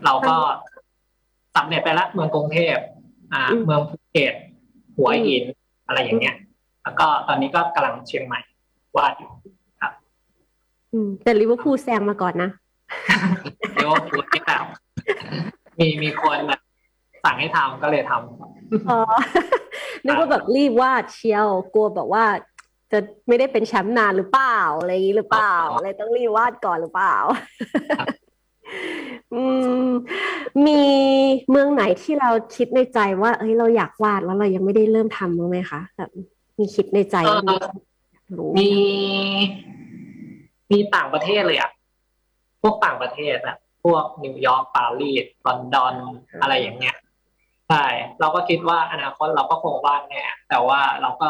[0.06, 0.36] เราก็
[1.56, 2.78] สำเร็จไปละเมืองกรุงเทพ
[3.34, 4.34] อ่าอืมเมืองภูเก็ต
[4.98, 5.44] หัวหิน
[5.88, 6.36] อะไรอย่างเงี้ย
[6.84, 8.40] แล้วก็ตอนนี้ก็กำลังเชียงใหม่
[8.98, 9.32] วาดอยู่
[10.94, 12.50] อืม แต่ลิเวอร์พูลแซงมาก่อนนะ
[13.74, 14.64] เดี๋ยวพูดที่แบบ
[15.80, 16.62] มีมีคนแบบ
[17.24, 19.00] สั่งให้ทำก็เลยทำอ๋อ
[20.06, 22.26] นึกว่าแบบรีบวาดเชียวกลัวแบบว่า
[22.92, 27.16] จะไม่ได้เป็นแชมป์นานหรือเปล่าอะไรอย่างนี้หรือเปล่าอ๋อเลยต้องรีบวาดก่อนหรือเปล่า
[29.34, 29.44] อื
[29.86, 29.88] ม
[30.66, 30.82] มี
[31.50, 36.10] เมืองไหนที่เราคิดในใจว่าเอ้ยเราอยากวาดแล้วเรายังไม่ได้เริ่มทำบ้างไหมคะแบบ
[36.58, 37.56] มีคิดในใจว่ามี
[38.12, 38.72] อยากรู้มี
[40.72, 41.72] มีต่างประเทศเลยอะ
[42.62, 45.96] พวกต่างประเทศอะพวกนิวยอร์กปารีสลอนดอน
[46.42, 46.96] อะไรอย่างเงี้ย
[47.70, 47.86] ใช่
[48.20, 51.28] เราก็คิดว่าอนาคตเราก็คงวาดแน่แต่ว่าเราก็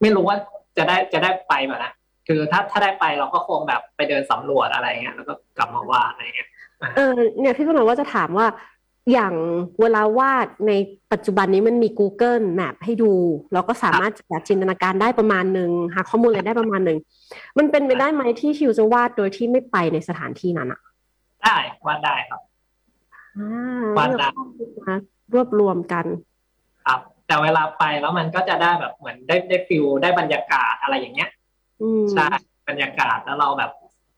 [0.00, 0.36] ไม่รู้ว่า
[0.76, 1.92] จะได้จะได้ไปแบบนะ
[2.26, 6.48] คือถ้าถ้าได้ไปเราก็คงแบบไปเดินสำรวจอะไรเงี้ยแล้วก็กลับมาวาดอะไรเงี้ย
[6.96, 8.46] เออเนี่ยพี่กำลังว่าจะถามว่า
[9.12, 9.34] อย่าง
[9.80, 10.72] เวลาวาดใน
[11.12, 13.12] ปัจจุบันนี้มันมี Google Map ให้ดู
[13.52, 16.98] เราก็สามารถจะจินตนาการได้ประมาณหนึ่งหาข้อมูลอะไรได้ประมาณหนึ่ง
[17.58, 20.80] มันเป็นไปได้ไหมที่ชิวจะวาดโดยที่ไม่ไปในสถานที่นั้นอะ
[21.42, 21.56] ได้
[21.86, 22.40] วาดได้ครับ
[23.38, 24.96] อ่าวาดได้เลือกข้อมูลมา
[25.34, 26.04] รวบรวมกัน
[26.86, 31.41] ครับแต่เวลาไปแล้วมันก็จะได้แบบเหมือนได้ได้ฟิลได้บรรยากาศอะไรอย่างเงี้ยอืม
[32.12, 32.28] ใช่
[32.68, 33.70] บรรยากาศแล้วเราแบบ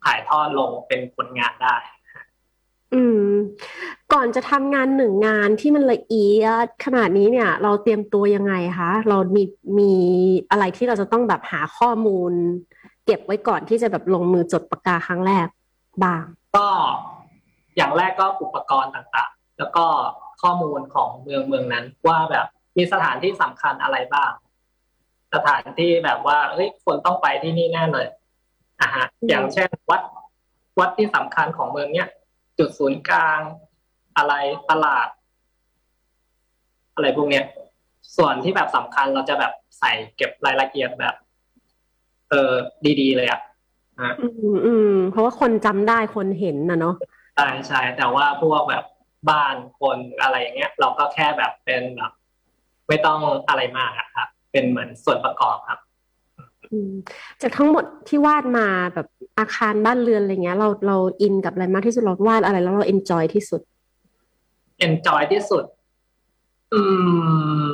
[0.04, 1.76] ถ่ายทอดลงเป็นผลงานได้
[2.94, 3.28] อืม
[4.12, 9.42] ก่อนจะทำงานหนึ่งงานที่มันละเอียดขนาดนี้เนี่ย เราเตรียมตัวยังไงคะ เรามี
[9.78, 9.92] มี
[10.50, 12.32] อะไรที่เราจะต้องแบบหาข้อมูล
[13.06, 15.46] เก็บไว้ก่อนที่จะแบบลงมือจดปากกาครั้งแรก
[16.04, 16.24] บ้าง
[16.56, 16.68] ก็
[17.76, 19.86] อย่างแรกก็อุปกรณ์ต่างๆ แล้วก็
[20.42, 22.46] ข้อมูลของเมืองเมืองนั้นว่าแบบ
[22.76, 24.30] มีสถานที่สำคัญอะไรบ้าง
[25.34, 28.06] สถานที่แบบว่าเฮ้ยคนต้องไปที่นี่แน่เลย
[28.80, 30.02] อะฮะอืมอย่างเช่นวัด
[30.80, 32.08] วัดที่สำคัญของเมืองเนี้ย
[32.58, 33.40] จุดศูนย์กลาง
[34.16, 34.34] อะไร
[34.70, 35.08] ตลาด
[36.94, 37.44] อะไรพวกเนี้ย
[38.16, 41.14] ส่วนที่แบบสำคัญเราจะแบบใส่เก็บรายละเอียดแบบ
[42.30, 42.52] เออ
[43.00, 43.40] ดีๆเลยอะ
[44.00, 46.94] อะอืมอืมเพราะว่าคนจำได้คนเห็นนะเนาะ
[47.36, 48.84] ใช่ใช่แต่ว่าพวกแบบ
[49.30, 52.12] บ้านคนอะไรอย่างเงี้ย เราก็แค่แบบเป็นแบบ
[52.88, 55.80] ไม่ต้องอะไรมากอะครับ เป็นเหมือนส่วนประกอบครับ
[56.72, 56.92] อืม
[57.40, 59.06] จากทั้งหมดที่วาดมาแบบ
[59.38, 63.60] อาคารบ้านเรือนอะไรเงี้ย เราเราอินกับอะไรมากที่สุดเราวาดอะไรแล้วเราเอนจอยที่สุด
[64.86, 65.64] enjoy ที่สุด
[66.74, 66.80] อื
[67.68, 67.70] ม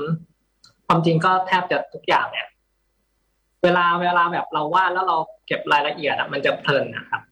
[0.87, 2.49] ความจริงก็แทบจะทุกอย่างเนี่ย
[3.63, 5.17] เวลาเวลาแบบเราวาดแล้วเรา
[5.47, 7.23] เก็บรายละเอียดอะมันจะเพลินนะครับ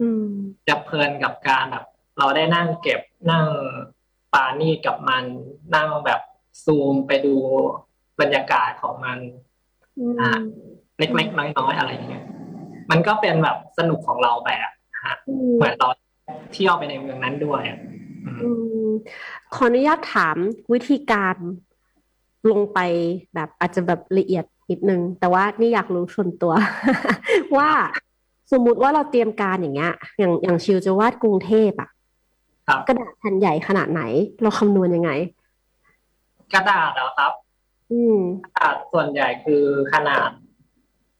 [0.00, 0.28] อืม
[0.68, 1.84] จะเพลินกับการแบบ
[2.18, 3.46] เราได้นั่งเก็บนั่ง
[4.32, 5.24] ปานี่กับมัน
[5.74, 6.20] นั่งแบบ
[6.64, 7.36] ซูมไปดู
[8.20, 9.18] บรรยากาศของมัน
[9.98, 10.30] อืมอ่า
[10.98, 12.24] เล็กๆน้อยๆอะไรอย่างเงี้ย
[12.90, 14.72] มันก็เป็นแบบสนุกของเราไปอะ
[15.04, 15.88] ฮะอืเหมมือนเรา
[16.52, 17.78] เที่ยวไปในเมืองนั้นด้วยอะ
[18.26, 18.50] อืมอื
[18.88, 18.90] ม
[19.54, 20.36] ขออนุญาตถาม
[20.72, 21.36] วิธีการ
[22.50, 22.78] ลงไป
[23.34, 26.52] แบบอาจจะแบบละเอียดนิดนึง แต่ว่านี่อยากรู้ส่วนตัว
[27.58, 27.70] ว่า
[28.52, 31.90] สมมุติว่าเราเตรียมการอย่างเงี้ย อย่างอย่างชิวจะวาดกรุงเทพอะ
[32.68, 34.02] ครับกระดาษแผ่นใหญ่ขนาดไหน
[34.42, 35.10] เราคำนวณยังไง
[36.54, 37.32] กระดาษเหรอครับ
[37.92, 40.30] อืมกระดาษส่วนใหญ่คือขนาด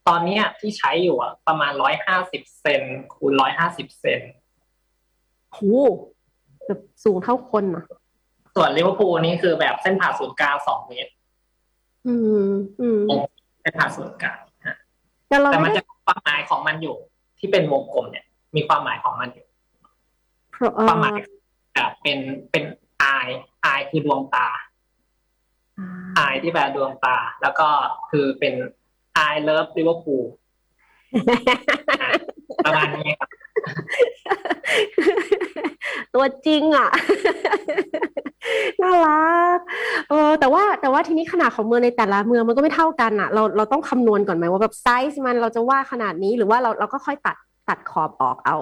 [0.08, 2.82] ตอนเนี้ยที่ใช้อยู่อะประมาณร้อยห้าสิบเซน
[3.14, 4.20] คูณร้อยห้าสิบเซน
[5.52, 5.58] โห
[6.66, 7.84] แบบสูงเท่าคนอะ
[8.54, 11.12] ส่วนลิเวอร์พูลนี่คือแบบเส้นผ่าศูนย์กลางสองเมตร
[12.06, 12.48] อืม
[12.80, 13.00] อืม
[13.60, 14.76] เส้นผ่าศูนย์กลางฮะ
[15.28, 16.96] แต่เราแต่มันไม่จะได้มีความหมายของมันอยู่
[17.38, 18.24] ที่เป็นวงกลมเนี่ย
[18.56, 19.46] มีความหมายของมันอยู่
[20.52, 21.18] เพราะเอ่ความหอมาย
[21.74, 22.18] แบบเป็น
[22.50, 22.64] เป็น
[23.02, 23.28] อาย
[23.64, 24.48] อายคือดวงตา
[25.78, 27.68] อ่าอายที่แปลดวงตา แล้วก็
[28.10, 28.54] คือเป็น
[29.30, 30.24] I love Liverpool
[32.00, 32.10] อะ
[32.64, 33.28] ประมาณนี้ครับ
[36.14, 36.88] ตัวจริงอะ
[38.82, 39.58] น่ารัก
[40.08, 47.36] เออแต่ว่าแต่ว่าทีนี้ขนาดของเมืองในแต่ละเมืองมันก็ไม่เท่ากันอะ เราเราต้องคำนวณก่อนไหมว่าแบบไซส์มันเราจะว่าขนาดนี้หรือว่าเราเราก็ค่อยตัด
[47.68, 48.56] ตัดขอบออกเอา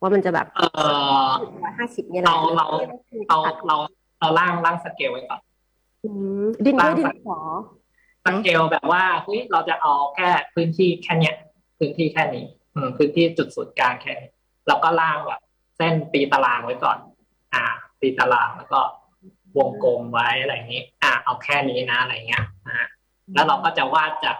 [0.00, 1.28] ว่ามันจะแบบเออ
[1.62, 2.66] ร้อยห้าสิบเนี่ยแหละเราเรา
[3.28, 3.76] เราตัดเรา
[4.20, 5.47] เราร่างร่างสเกลไว้ก่อนอืม
[6.04, 11.34] ดินด้วยดินสอเกลแบบว่าเฮ้ยเราจะเอาแค่พื้นที่แค่เนี้ย
[11.78, 14.30] พื้นที่แค่นี้ อืม พื้นที่จุดศูนย์กลางแค่นี้
[14.68, 15.40] เราก็ร่างแบบ
[15.76, 16.98] เส้นตีตารางไว้ก่อน
[17.54, 17.64] อ่า
[18.00, 18.80] ตีตารางแล้วก็
[19.58, 22.78] วงกลมไว้อะไรอย่างนี้ อ่า เอาแค่นี้นะอะไรเงี้ยอ่า
[23.34, 24.36] แล้วเราก็จะวาดจาก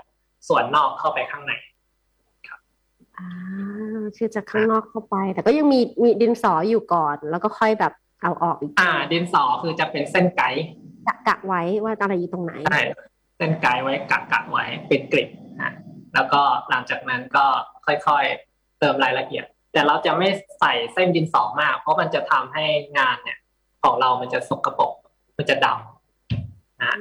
[0.49, 1.53] ส่วนนอกเข้าไปข้างใน
[3.19, 3.29] อ่า
[4.17, 7.93] คือจากข้างนอกเข้าไป แต่ก็ยังมีมีดินสออยู่ก่อน แล้วก็ค่อยแบบ
[8.23, 10.67] เอาออกอีกอ่า ดินสอคือจะเป็นเส้นไกด์
[11.09, 12.83] กะกะไว้ว่าอะไรอยู่ตรงไหนใช่
[13.37, 15.29] เส้นไกด์ไว้กักกักไว้เป็นกริด
[15.63, 15.73] นะ
[16.15, 16.41] แล้วก็
[16.71, 17.47] หลังจากนั้นก็
[17.87, 20.29] ค่อยๆเติมรายละเอียด แต่เราจะไม่
[20.61, 22.65] ใส่เส้นดินสอมาก เพราะมันจะทำให้
[22.99, 23.39] งานเนี่ย
[23.83, 24.93] ของเรามันจะสกปรก
[25.37, 26.93] มันจะดำนะ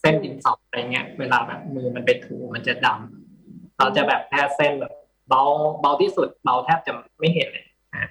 [0.00, 4.92] เส้นดินสออะไรเงี้ย เวลาแบบมือมันไปถูมันจะดำเราจะแบบแค่เส้นแบบ
[5.28, 5.42] เบา
[5.80, 8.10] เบาที่สุดเบาแทบจะไม่เห็นเลยนะ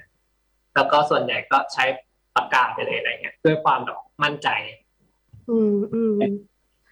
[0.75, 1.83] แล้วก็ส่วนใหญ่ก็ใช้
[2.35, 4.49] ปากกาไปเลยอะไรเงี้ยด้วยความแบบมั่นใจ
[5.49, 6.15] อืมอืม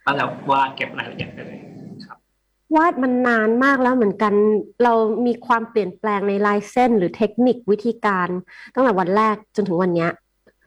[0.06, 1.60] ก็จะวาดเก็บรายละเอียดไปเลย
[2.06, 2.18] ครับ
[2.76, 4.34] วาดมันนานมากแล้วเหมือนกัน
[4.84, 4.94] เรา
[5.26, 8.28] มีความเปลี่ยนแปลงในลายเส้นหรือเทคนิควิธีการ
[8.74, 10.12] ตั้งแต่วันแรกจนถึงวันเนี้ย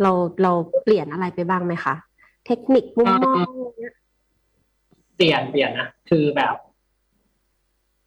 [0.02, 1.94] เราเราเปลี่ยนอะไรไปบ้างไหมคะ
[2.46, 3.94] เทคนิคมุมมองอะไรเงี้ย
[5.16, 6.56] เปลี่ยนเปลี่ยนนะคือแบบ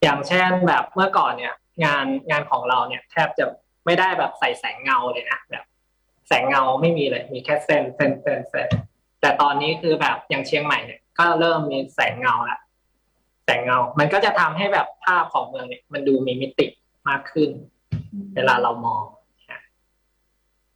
[0.04, 1.54] อย่างเช่นแบบเมื่อก่อนเนี่ย
[1.86, 3.46] งานงานของเราเนี่ยแทบจะ
[3.86, 5.64] ไม่ได้แบบใส่แสงเงาเลยนะแบบ
[6.28, 8.70] แสงเงาไม่มีเลย มีแค่เส้นเส้นเส้นเส้น
[9.22, 12.60] แต่ตอนนี้คือแบบอย่างเชียงใหม่เนี่ยก็เริ่มมีแสงเงาละ
[13.46, 16.68] แสงเงา มันก็จะทำให้แบบภาพของเมืองเนี่ย มันดูมีมิติ
[17.10, 17.50] มากขึ้น
[18.36, 19.04] เวลาเรามอง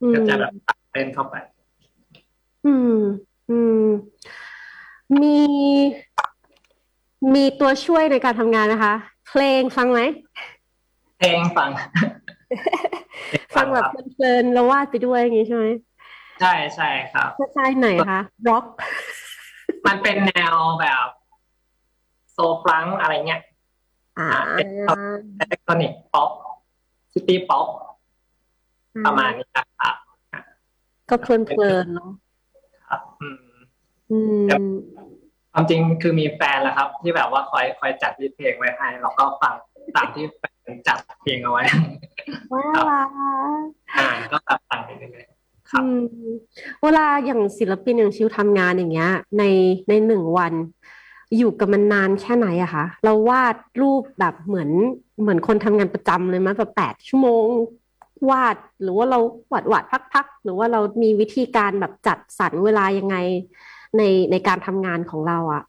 [0.01, 1.35] อืมก็จะแบบตัดเล่นเข้าไป
[2.65, 2.97] อืม
[3.49, 3.87] อืม
[5.21, 5.37] มี
[7.33, 8.93] มีตัวช่วยในการทำงานนะคะ
[9.27, 9.99] เพลงฟังไหม
[11.19, 11.69] เพลงฟัง
[13.55, 15.65] ฟังแบบครับเพลินๆแล้ววาดไปด้วยอย่างงี้ใช่ไหม
[16.41, 18.63] ใช่ใช่ครับสไตล์ไหนคะร็อก
[19.85, 21.07] มันเป็นแนวแบบ
[22.31, 23.41] soul funk อะไรเงี้ย
[24.19, 24.97] อ่าเป็นครับ
[25.39, 26.29] electronic pop
[27.13, 27.67] city pop
[29.05, 29.95] ประมาณนี้นะครับ
[31.09, 31.27] ก็เพ
[31.61, 32.11] ลินๆเนาะ
[32.87, 33.37] ครับ อืม
[34.11, 34.47] อืม
[35.53, 39.53] ความจริงคือมีแฟนแล้วครับ ที่แบบว่าคอยคอยจัด list เพลงไว้ให้เราก็ฟัง
[39.95, 40.43] ตามที่แฟ
[40.75, 41.63] นจัดเพลงเอาไว้
[42.53, 43.09] ว้าวรัก
[43.97, 45.32] อ่าก็แบบฟังไปเรื่อยๆ
[45.73, 46.01] ครับอืม
[46.83, 49.43] เวลาอย่างศิลปินอย่างชิวทำงานอย่างเงี้ย ใน
[49.89, 50.53] ในหนึ่งวัน
[51.37, 54.69] อยู่กับมันนานแค่ไหนอะคะเราวาดรูปแบบเหมือน
[55.21, 57.45] เหมือนคนทำงานประจำเลยมั้ยแบบแปดชั่วโมง
[58.29, 59.19] วาดหรือว่าเรา
[59.51, 59.83] วาดวาด
[60.13, 63.15] พักๆ หรือว่าเรามีวิธีการแบบจัดสรรเวลายังไง
[63.97, 65.63] ในในการทำงานของเราอะ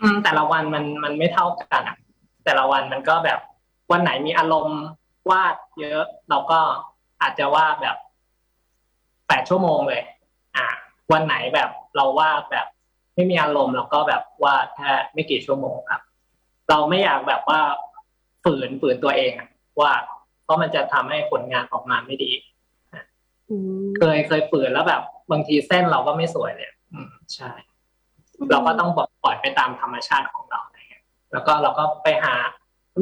[0.00, 1.96] อืมแต่ละวันมันมันไม่เท่ากันอะ
[2.44, 3.40] แต่ละวันมันก็แบบ
[3.90, 4.80] วันไหนมีอารมณ์
[5.30, 6.60] วาดเยอะ เราก็
[7.22, 7.96] อาจจะวาดแบบ
[9.28, 10.02] แปดชั่วโมงเลย
[10.56, 10.66] อ่า
[11.12, 12.66] วันไหนแบบเราวาดแบบ
[13.14, 16.02] ไม่มีอารมณ์เราก็แบบวาดแค่ไม่กี่ชั่วโมงครับ
[16.70, 17.60] เราไม่อยากแบบว่า
[18.44, 19.48] ฝืนฝืนตัวเองอะ
[19.80, 20.02] วาด
[20.44, 22.32] เพราะมันจะทำให้ผลงานออกมาไม่ดี
[23.50, 27.50] อืมเคยเคยฝืนแล้วแบบ บางทีเส้นเราก็ไม่สวยเลยอืมใช่
[28.50, 32.34] เราก็ต้องปล่อยไปตามธรรมชาติของเราอะไรเงี้ยแล้วก็เราก็ไปหา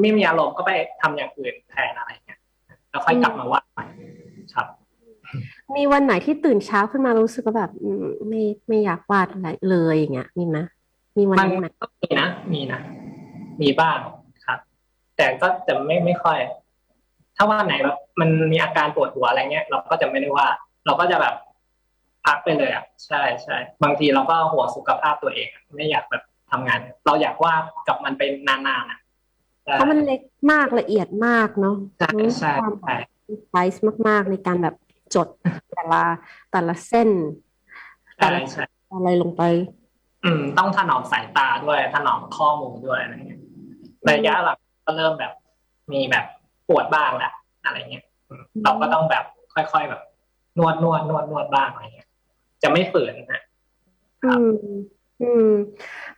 [0.02, 2.40] ไม่มีอารมณ์ก็ไปทำอย่างอื่นแทนอะไรเงี้ย
[2.90, 3.86] แล้วค่อยกลับมาวาดใหม่
[4.54, 4.66] ครับ
[5.74, 10.58] มีวันไหนที่ตื่นเช้าขึ้นมารู้สึกว่าแบบอืมไม่ไม่อยากวาดอะไรเลยอย่างเงี้ยมีไหม
[11.16, 12.80] มีวันมันนั้นไหมก็มีนะมีนะ
[13.62, 13.98] มีบ้าง
[14.46, 14.58] ครับ
[15.16, 16.38] แต่ก็จะไม่ไม่ค่อย
[17.36, 20.54] ถ้าว่าไหนแบบมันมีอาการปวดหัวอะไรเงี้ย เราก็จะไม่ได้ว่าด
[20.86, 21.34] เราก็จะแบบ
[22.24, 28.98] พักไปเลยอะใช่ใช่บางทีเราก็ห่วงสุขภาพตัวเองอะไม่อยากแบบทำงาน เราอยากวาดกับมันไปนานๆอะ
[29.64, 30.20] ใช่เพราะมันเล็ก
[30.52, 32.96] มากละเอียดมากเนาะใช่ใช่ความใช่
[33.50, 34.74] ไซส์มากๆในการแบบ
[35.14, 35.28] จด
[35.70, 36.02] แต่ละ
[36.50, 37.10] แต่ละเส้น
[38.18, 39.42] แต่ใช่ละใช่อะไรลงไป
[40.24, 43.40] อืม ต้องถนอมสายตาด้วยถนอมข้อมูลด้วยอะไรเงี้ย
[44.10, 45.32] ระยะหลังก็เริ่มแบบ
[45.92, 46.24] มีแบบ
[46.68, 47.32] ปวดบ้างแหละ
[47.64, 50.02] อะไรเงี้ยอืมเราก็ต้องแบบค่อยๆแบบ
[50.58, 52.08] นวดนวดนวดนวดบ้างอะไรเงี้ย
[52.62, 53.42] จะไม่ฝืนนะ
[54.24, 54.48] ครัอืบม
[55.20, 55.42] อืม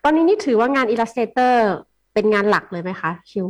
[0.02, 1.52] ตอนนี้นี่ถือว่างาน Illustrator
[2.12, 3.46] เป็นงานหลักเลยไหมคะชิว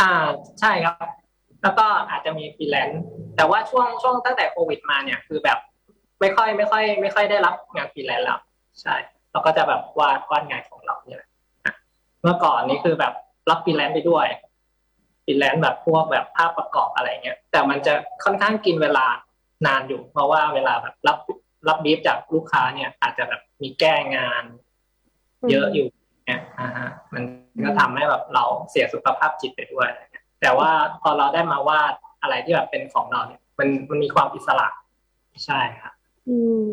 [0.00, 0.12] อ่า
[0.60, 1.23] ใช่ครับ
[1.64, 3.02] แล้วก็อาจจะมีฟรีแลนซ์
[3.36, 5.58] แต่ว่าช่วงช่วงตั้งแต่โควิดมาเนี่ยคือแบบ
[6.20, 8.40] ไม่ค่อยไม่ค่อย ไม่ค่อยได้รับงานฟรีแลนซ์แล้ว
[8.80, 8.94] ใช่
[9.30, 11.22] เราก็จะแบบวาดวาดงานของเราเนี่ย
[12.22, 13.12] เมื่อก่อนนี้คือแบบ
[13.50, 14.26] รับฟรีแลนซ์ไปด้วย
[15.24, 19.06] ฟรีแลนซ์แบบพวกแบบภาพประกอบอะไรเงี้ย แต่มันจะค่อนข้างกินเวลา
[19.66, 21.18] นานอยู่ เพราะว่าเวลาแบบรับ
[21.68, 24.44] รับบีฟจากลูกค้าเนี่ย อาจจะแบบมีแก้งาน
[25.50, 25.86] เยอะอยู่
[26.26, 27.22] เนี่ยอ่าฮะ มัน
[27.64, 30.13] ก็ทำให้แบบเราเสียสุขภาพจิตไปด้วยอะไรเงี้ย
[30.44, 30.70] แต่ว่า
[31.02, 34.68] พอเราได้มาวาดอะไรที่แบบเป็นของเราเนี่ยมันมันมีความอิสระ
[35.44, 35.92] ใช่ครับ
[36.28, 36.64] อืม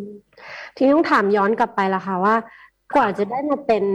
[0.75, 2.35] ทีนี้ต้องถามย้อนกลับไปละค่ะว่า
[2.95, 3.85] กว่าจะได้มาเป็น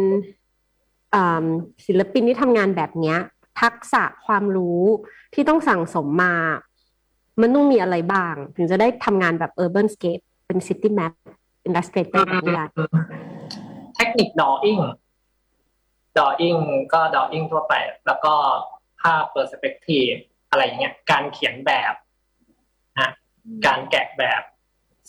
[1.15, 1.47] อ่า
[1.87, 3.19] ศิลปินที่ทำงานแบบเนี้ย
[3.61, 4.83] ทักษะความรู้
[5.35, 6.35] ที่ต้องสั่งสมมา
[7.41, 11.13] มันต้องมีอะไรบ้าง ถึงจะได้ทำงานแบบ Urban Scape เป็น City Map
[11.67, 12.65] Illustrator แบบนี้ได้
[13.97, 14.83] เทคนิค drawing
[16.17, 16.59] drawing
[16.93, 17.75] ก็ drawing ทั่วไป
[18.07, 18.35] แล้วก็
[19.03, 20.19] ภาพ perspective
[20.51, 21.95] อะไรอย่างเงี้ยการเขียนแบบ
[23.01, 23.11] นะ
[23.67, 24.43] การแกะแบบ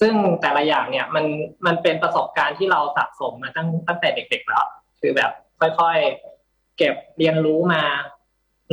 [0.02, 1.26] ซึ่งแต่ละอย่างเนี่ยมัน
[1.65, 4.67] มันเป็นประสบการณ์ที่เราสะสมมาตั้งตั้งแต่เด็กๆแล้ว
[5.00, 5.32] คือแบบ
[5.80, 7.84] ค่อยๆ เก็บเรียนรู้มา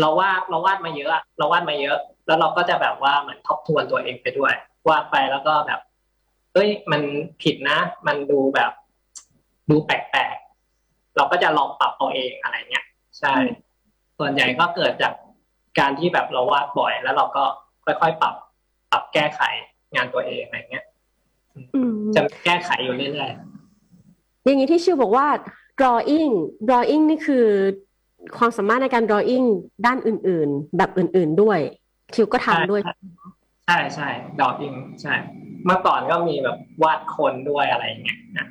[0.00, 4.54] เราวาดเราวาดมาเยอะอะเราวาดมาเยอะ แล้วเราก็จะแบบว่าเหมือนทบทวนตัวเองไปด้วย
[4.88, 5.80] วาดไปแล้วก็แบบ
[6.54, 7.02] เอ้ยมัน
[7.42, 8.72] ผิดนะ มันดูแบบ
[9.70, 12.84] ดูแปลกๆเราก็จะลองปรับเอาเองอะไรเงี้ย
[13.18, 13.34] ใช่
[14.18, 15.12] ส่วนใหญ่ก็เกิดจาก
[15.78, 17.44] การที่แบบเราวาดบ่อย แล้วเราก็
[17.84, 18.34] ค่อยๆปรับ
[18.90, 19.40] ปรับแก้ไข
[19.94, 20.84] งานตัวเองอะไรเงี้ย
[21.74, 23.30] อืมจะแก้ไขอยู่เรื่อย
[24.44, 25.26] อย่างนี้ที่ชิวบอกว่า
[25.80, 26.32] drawing
[26.68, 27.46] drawing นี่คือ
[28.38, 29.46] ความสามารถในการ drawing
[29.86, 31.58] ด้านอื่น ๆ แบบอื่น ๆด้วย
[32.14, 34.08] ชิวก็ทำด้วยๆใช่ใช่
[34.40, 35.14] ดออิงใช่
[35.64, 38.46] เมื่อก่อนก็มีแบบวาดคนด้วยอะไรเงี้ยนะ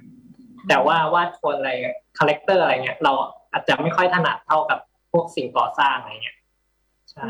[0.67, 1.71] แต่ว่าวาดคนอะไร
[2.17, 3.11] character อะไรเงี้ย เรา
[3.51, 4.79] อาจจะไม่ค่อยถนัดเท่ากับ
[5.13, 6.37] พวกสิ่งก่อสร้างอะไรเงี้ย
[7.11, 7.27] ใช่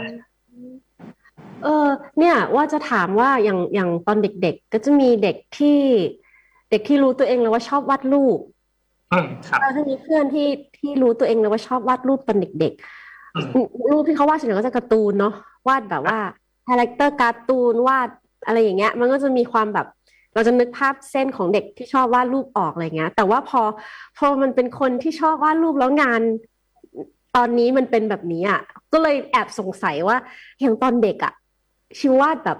[1.63, 1.88] เออ
[2.19, 5.80] เนี่ยว่าจะถามว่าอย่างอย่างตอนเด็กๆ ก็จะมีเด็กที่
[6.69, 8.39] เด็กที่รู้ตัวเองเลยว่าชอบวาดรูป
[9.12, 12.74] อืมครับเราจะมีเพื่อนที่ที่รู้ตัวเองเลยว่าชอบวาดรูปตอนเด็ก
[13.36, 15.34] อืมๆรูปที่เขาวาดส่วนใหญ่ก็จะการ์ตูนเนาะ
[15.67, 16.17] วาดแบบว่า
[16.67, 18.10] character การ์ตูนวาด
[18.46, 19.88] อะไรอย่างเงี้ย มันก็จะมีความแบบ
[20.34, 23.62] เราจะนึกภาพเส้นของเด็กที่ชอบวาดรูปออกอะไรเงี้ย แต่ว่าพอ
[24.17, 26.22] พอมันเป็นคนที่ชอบวาดรูปแล้วงาน
[27.36, 28.62] ตอนนี้มันเป็นแบบนี้อะ
[28.93, 30.17] ก็เลยแอบสงสัยว่า
[30.62, 31.34] อย่างตอนเด็กอะ
[32.00, 32.58] ชิววาดแบบ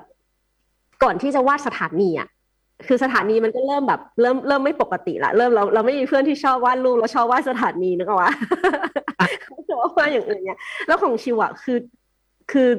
[1.04, 2.28] ก่อนที่จะวาดสถานีอะ
[2.88, 8.34] คือสถานีมันก็เริ่มแบบ เริ่มเริ่มไม่ปกติละเริ่มเราเราไม่มีเพื่อนที่ชอบวาดรูปเราชอบวาดสถานีนึกออกปะ
[9.44, 11.78] เขาจะวาดอย่างอื่นเนี่ยแล้วของชิวอะคือ
[12.52, 12.70] คือ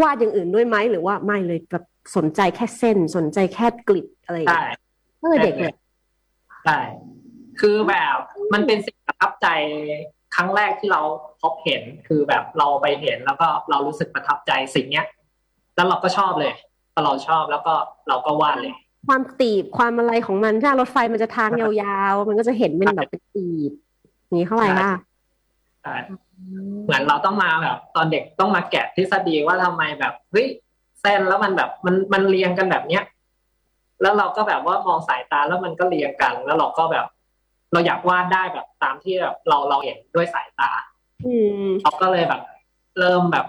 [0.00, 1.84] วาดอย่างอื่นด้วยไหมหรือว่าไม่เลยแบบ
[2.16, 4.78] สนใจแค่เส้นสนใจแค่กลิดอะไรอย่างใช่เงี้ย
[5.20, 5.74] ตั้งแต่เด็กเลย
[6.64, 6.78] ใช่
[7.60, 8.16] คือแบบ
[8.52, 9.46] มันเป็นสิ่งประทับใจ
[10.34, 11.00] ครั้งแรกที่เรา
[11.42, 15.06] พบเห็นคือแบบเราไปเห็นแล้วก็เรารู้สึกประทับใจสิ่งเนี้ย
[15.76, 16.52] แล้วเราก็ชอบเลย
[16.92, 17.74] พอเราชอบแล้วก็
[18.08, 18.74] เราก็วาดเลย
[19.08, 23.72] ความตีบความอะไรของมันถ้ารถไฟมันจะทางยาวๆ มันก็จะเห็นเป็นแบบเป็นตีบ
[24.24, 24.92] อย่างนี้เข้าไปค่ะ
[25.82, 25.94] ใช่
[26.84, 30.48] เหมือนเราต้องมาแบบ ตอนเด็กต้องมาแกะทฤษฎีว่าทำไมแบบเฮ้ย
[31.00, 33.02] เส้นแล้วมันแบบมันมันเรียงกันแบบเนี้ย
[34.02, 37.06] แล้วเราก็แบบว่ามองสายตาแล้วมันก็เรียงกัน แล้วเราก็แบบ
[37.72, 40.70] เราอยากวาดได้แบบตามที่แบบเราเราเห็นด้วยสายตา
[41.26, 41.34] อื
[41.66, 42.42] มเราก็เลยแบบ
[42.98, 43.46] เริ่มแบบ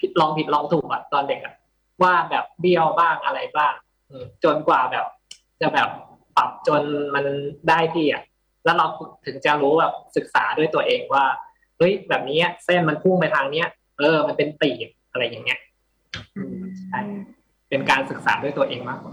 [0.00, 1.54] ผิดลองผิดลองถูกอะตอนเด็กอะ
[2.02, 3.74] วาดแบบเบี้ยวบ้างอะไรบ้าง
[4.10, 5.06] อืมจนกว่าแบบ
[5.60, 5.88] จะแบบ
[6.36, 6.82] ปรับจน
[7.14, 7.24] มัน
[7.68, 8.22] ได้ที่อะ
[8.64, 8.86] แล้วเรา
[9.26, 11.24] ถึงจะรู้แบบศึกษาด้วยตัวเองว่า
[11.78, 15.60] เฮ้ยแบบนี้เส้นมันพุ่งไปทางเนี้ย เออ มันเป็นตีบอะไรอย่างเงี้ย
[16.36, 17.00] อืมใช่
[17.68, 19.12] เป็นการศึกษาด้วยตัวเองมากกว่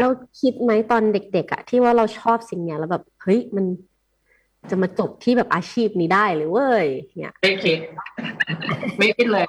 [0.00, 3.64] แล้วคิดไหมตอนเด็กๆอะที่ว่าเราชอบสิ่งเนี้ยแล้วแบบเฮ้ยมัน
[4.70, 6.86] จะมาจบที่แบบอาชีพนี้ได้เลยเว้ย
[7.18, 7.78] เนี่ยไม่คิด
[8.98, 9.46] ไม่คิดเลย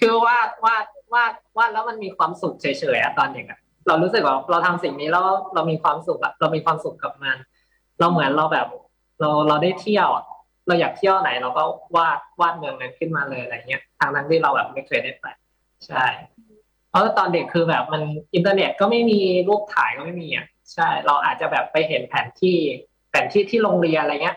[0.00, 2.66] คือวาดวาดวาดวาดแล้วมันมีความสุขเฉ
[2.96, 7.36] ยๆอะตอนเด็กอะเรารู้สึกว่าเราทำสิ่งนี้แล้วเรามีความสุขอะเรามีความสุขกับมัน
[8.00, 8.66] เราเหมือนเราแบบ
[9.20, 10.24] เราเราได้เที่ยวอะ
[10.66, 11.62] เราอยากเที่ยวไหน เราก็
[11.96, 15.26] วาดวาดเมืองนั้นขึ้นมาเลยอะไรเงี้ยทางนั้นที่เราแบบไม่เคยได้ไป
[15.86, 16.04] ใช่
[16.90, 18.02] เพราะว่าตอนเด็กคือแบบมัน
[18.34, 22.58] อินเทอร์เน็ตก็ไม่มีรูปถ่ายก็ไม่มีอะใช่ เราอาจจะแบบไปเห็นแผนที่
[23.10, 24.36] แผนที่ที่โรงเรียนอะไรเงี้ย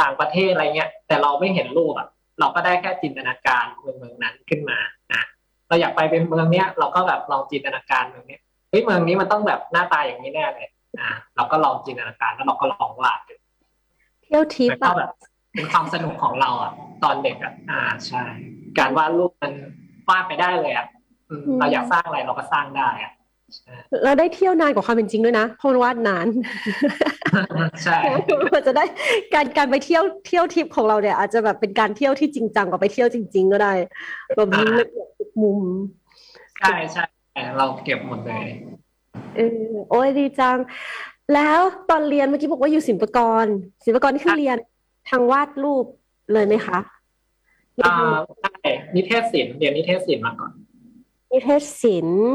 [0.00, 2.08] ต่างประเทศอะไรเงี้ย แต่เราไม่เห็นรูปอะ
[2.40, 4.78] เราก็ได้แค่จินตนาการเมืองเมืองนั้นขึ้นมา
[5.12, 5.22] อะ
[5.68, 10.68] เราอยากไปเป็นเมืองเนี้ย เราก็แบบลองจินตนาการเมืองเนี้ยเฮ้ยเมืองนี้มันต้องแบบหน้าตาอย่างนี้แน่เลย
[11.00, 13.34] อะเราก็ลองจินตนาการแล้วเราก็ลองวาดดู
[14.22, 15.10] เที่ยวทิปมันก็อะแบบ
[15.54, 16.72] เป็นความสนุกของเราอะ
[17.04, 18.22] ตอนเด็กอะอ่าใช่
[18.78, 19.52] การวาดรูปมัน
[20.08, 20.95] วาดไปได้เลยอะอืม
[21.58, 23.12] เราอยากสร้างอะไรเราก็สร้างได้อะ
[23.54, 26.26] ใช่เราได้เที่ยวนานกว่าความเป็นจริงด้วยนะเพราะมันวาดนาน
[27.82, 27.98] ใช่
[28.54, 28.84] มันจะได้
[29.34, 33.72] การการไปเที่ยวเที่ยวทริปของเราเนี่ย อาจจะแบบเป็นการเที่ยวที่จริงจังกว่าไปเที่ยวจริง ๆ ก็ได้
[34.36, 35.60] แบบรู้ละเอียดทุกมุม
[36.60, 37.04] ใช่ใช่
[37.56, 38.46] เราเก็บหมดเลย
[39.36, 40.58] เออโอ้ยดีจัง
[41.34, 41.60] แล้ว
[41.90, 43.46] ตอนเรียนเมื่อกี้บอกว่าอยู่ศิลปากร
[43.84, 44.56] ศิลปากรนี่คือเรียน
[45.10, 45.84] ทางวาดรูป
[46.32, 46.78] เลยไหมคะ
[47.74, 48.10] เรียนอ่าทาง
[48.40, 50.52] ใช่นิเทศศิลป์เรียนนิเทศศิลป์มาก่อน
[51.36, 52.32] นิเทศศิลป์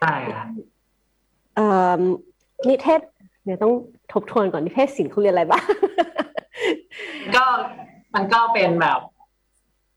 [0.00, 0.44] ใช่ค่ะ
[1.56, 1.66] เอ่
[1.98, 2.00] อ
[2.68, 3.00] นิเทศ
[3.44, 3.72] เดี๋ยวต้อง
[4.12, 5.64] ทบทวนก่อนนิเทศศิลป์เขาเรียนอะไรบ้าง
[7.36, 7.44] ก็
[8.14, 9.00] มันก็เป็นแบบ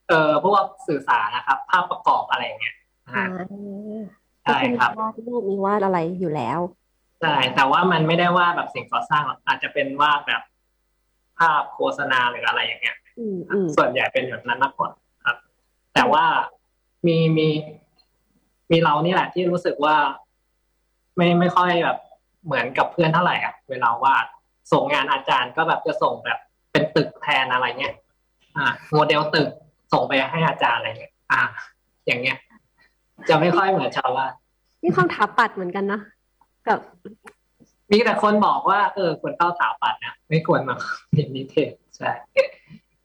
[0.07, 2.75] เอ่อพวกสื่อสารนะครับ ภาพประกอบอะไรอย่างเงี้ย
[3.09, 3.23] อ่า
[4.43, 6.59] ใช่ก็คือครับวาดรูปมีวาดอะไรอยู่แล้ว
[7.21, 10.41] ใช่แต่ว่ามันไม่ได้ว่าแบบสิ่งก่อสร้างหรอกอาจจะเป็นวาดแบบ
[11.37, 14.89] ภาพโฆษณาหรืออะไรอย่างเงี้ยอืมอืมส่วนใหญ่เป็นแบบนั้นมากกว่า
[15.25, 15.37] ครับ
[15.93, 16.25] แต่ว่า
[17.07, 17.47] มีมี
[18.71, 19.95] มีเรานี่แหละที่รู้สึกว่า
[21.15, 21.97] ไม่ไม่ค่อยแบบ
[22.45, 24.25] เหมือนกับเพื่อนเท่าไหร่อะเวลาวาด
[24.71, 26.39] ส่งงานอาจารย์ก็แบบจะส่งแบบ
[26.71, 27.95] เป็นตึกแทนอะไรเงี้ย
[28.57, 29.49] อ่า โมเดลตึก
[29.93, 31.41] ส่งไปให้อาจารย์อะไรเงี้ยอ่า
[32.05, 32.37] อย่างเงี้ย
[33.29, 34.31] จะไม่ค่อยเหมือนชาวบ้าน
[34.81, 35.99] นี่ความถาปัดเหมือนกันนะ
[36.67, 36.79] กับ
[37.91, 40.75] มีแต่คนบอกว่าเออควรเข้าถาปัดนะไม่ควรมา
[41.11, 42.11] เรียนนิเทศใช่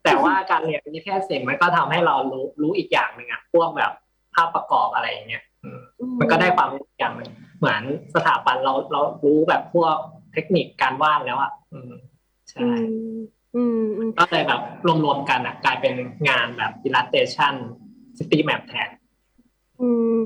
[0.04, 3.92] แต่ว่าการเรียนนิเทศศิลป์มันก็ทำให้เรารู้รู้อีกอย่างหนึ่งอะพวกแบบ
[4.34, 5.78] ภาพประกอบอะไรอย่างเงี้ยอืม
[6.20, 7.82] มันก็ได้ความรู้อีกอย่างหนึ่งเหมือน
[8.14, 9.96] สถาปัตย์เราเรารู้แบบพวก
[10.32, 11.92] เทคนิคการวาดแล้วอะอืม
[12.50, 13.18] ใช่อืม
[13.56, 14.60] อืมอืมก็เลยแบบ
[15.04, 15.94] รวมๆกันอะกลายเป็น
[16.28, 17.54] งานแบบ illustration
[18.18, 18.88] city map แทน
[19.80, 20.16] อืม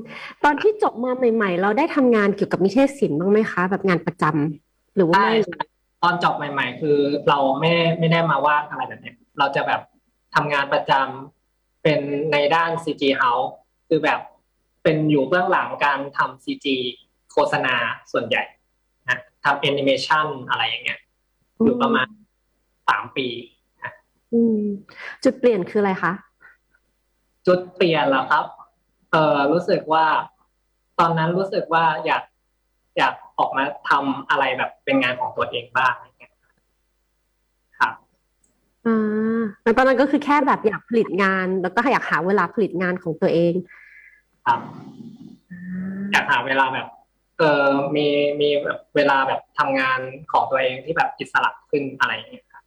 [0.43, 5.65] ตอนที่จบมาใหม่ ๆ เราได้ทำงานเกี่ยวกับนิเทศศิลป์บ้างไหมคะ แบบงานประจำหรือว่าใช่ไม่ใช่
[6.03, 6.97] ตอนจบใหม่ ๆ คือ
[7.29, 9.81] เราไม่ไม่ได้มาวาดอะไรแบบเนี้ยเราจะแบบ
[10.35, 11.99] ทำงานประจำเป็น
[12.31, 13.47] ในด้าน CG House
[13.87, 14.19] คือแบบ
[14.83, 16.67] เป็นอยู่เบื้องหลังการทำ CG
[17.31, 17.75] โฆษณา
[18.11, 18.43] ส่วนใหญ่
[19.09, 20.99] นะทำแอนิเมชันอะไรอย่างเงี้ย
[21.63, 22.07] อยู่ประมาณ
[22.87, 23.27] สามปี
[23.83, 23.93] นะ
[24.33, 24.61] อืม
[25.23, 26.13] จุดเปลี่ยนคืออะไรคะ
[27.47, 28.45] จุดเปลี่ยนแล้วครับ
[29.11, 30.05] เออรู้สึกว่า
[30.99, 32.23] ตอนนั้นรู้สึกว่าอยาก
[32.97, 36.33] อยากออกมาทำอะไรแบบเป็นงานของตัวเองบ้างอะไรเงี้ย
[37.79, 37.93] ครับ
[38.85, 43.53] อ่าแล้วตอนนั้นก็คือแค่แบบอยากผลิตงาน แล้วก็อยากหาเวลาผลิตงานของตัวเอง
[44.45, 44.59] ครับ
[46.11, 46.87] อยากหาเวลาแบบ
[47.37, 48.07] เออมี
[48.41, 49.99] มีแบบเวลาแบบทำงาน
[50.31, 52.63] ของตัวเองที่แบบอิสระขึ้นอะไรอย่างเงี้ยครับ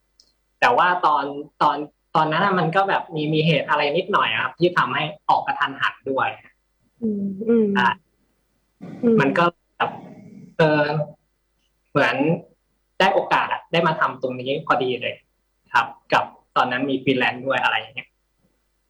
[0.61, 1.25] แต่ว่าตอน
[1.63, 1.77] ตอน
[2.17, 6.29] ตอนนั้นน่ะมันก็แบบมีมีเหตุอะไรนิดหน่อยอะครับ ที่ทำให้ออกกระทันหันด้วย
[7.03, 7.89] อืมอืมอ่า
[9.03, 9.45] อืมมันก็
[9.77, 9.91] แบบ
[10.59, 10.85] เออ
[11.91, 12.16] เหมือน
[12.99, 15.14] ได้โอกาสอะได้มาทำตรงนี้พอดีเลย
[15.75, 16.25] ครับ กับ
[16.57, 18.09] ตอนนั้นมีฟรีแลนซ์ด้วยอะไรอย่างเงี้ย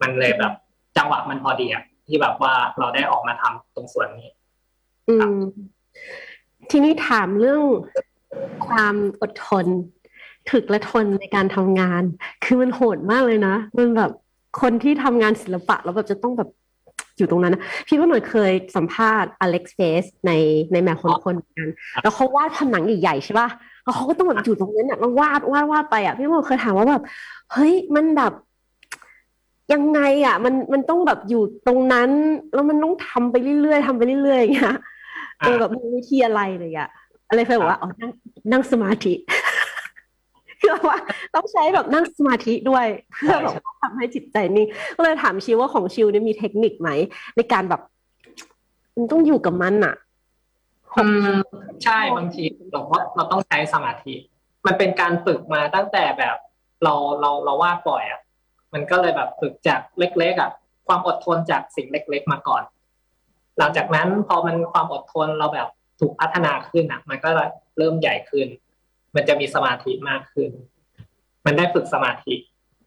[0.03, 0.53] มันเลยแบบ
[0.97, 4.31] จังหวะมันพอดีอะ ที่แบบว่าเราได้ออกมาทำตรงส่วนนี้
[5.09, 5.37] อืม
[6.71, 7.63] ทีนี้ถามเรื่อง
[8.67, 9.67] ความอดทน
[10.51, 12.03] ถึกและทนในการทำงาน
[12.45, 14.11] คือมันโหดมากเลยนะ มันแบบ
[14.61, 16.51] คนที่ทำงานศิลปะแล้วแบบจะต้องแบบ
[17.19, 20.33] อยู่ตรงนั้นนะพี่ว่าหน่อยเคยสัมภาษณ์อเล็กซ์เฟสใน
[20.73, 21.69] ในแมวคนคนเหมือนกัน
[22.03, 23.49] แล้วเขาวาดผนังใหญ่ๆใช่ป่ะ
[23.83, 27.03] แล้วเขาก็ต้องแบบอยู่ตรงนั้นน่ะแล้ววาดวาดวาดไปอะ พี่ว่าเคยถามว่าแบบ
[27.53, 28.33] เฮ้ยมันแบบ
[29.73, 32.11] ยังไงอะ มันมันต้องแบบอยู่ตรงนั้น
[32.55, 34.77] แล้วมันต้องทำไปเรื่อยๆทำไปเรื่อยๆอย่างเงี้ย
[35.41, 36.91] เออแบบมีวิธีอะไรเลยอะ
[37.29, 38.11] อะไรเฟยบอกว่าอ๋อนั่ง
[38.53, 39.15] นั่งสมาธิ
[40.61, 40.99] คือแบบว่า
[41.35, 46.91] ต้องใช้แบบนั่งสมาธิด้วย เพื่อแบบว่าทำให้จิตใจนิ่งก็เลยถามชิวว่าของชิวเนี่ยมีเทคนิคไหม
[47.37, 47.81] ในการแบบ
[48.97, 49.95] มันต้องอยู่กับมันอะ
[50.97, 51.37] อืม
[51.85, 54.15] ใช่บางทีเราว่าเราต้องใช้สมาธิ
[54.67, 56.37] มันเป็นการฝึกมาตั้งแต่แบบ
[56.85, 58.21] เราเราเราวาดบ่อยอะ
[58.75, 60.51] มันก็เลยแบบฝึกจากเล็กๆอะ
[60.87, 62.63] ความอดทนจากสิ่งเล็ก ๆ มาก่อน
[63.59, 65.69] หลังจากนั้นพอมันความอดทนเราแบบ
[66.01, 67.29] ถูกพัฒนาขึ้นอะ มันก็
[67.79, 68.49] เริ่มใหญ่ขึ้น
[69.15, 70.51] มันจะมีสมาธิมากขึ้น
[71.47, 72.35] มันได้ฝึกสมาธิ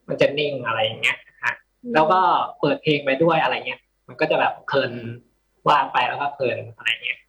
[0.08, 1.54] มันจะนิ่งอะไรอย่างเงี้ยฮะ
[1.94, 2.20] แล้วก็
[2.60, 4.92] เปิดเพลงไปด้วยอะไรเงี้ย มันก็จะแบบเพลิน
[5.68, 7.20] วาดไปแล้วก็เพลินอะไรเงี้ย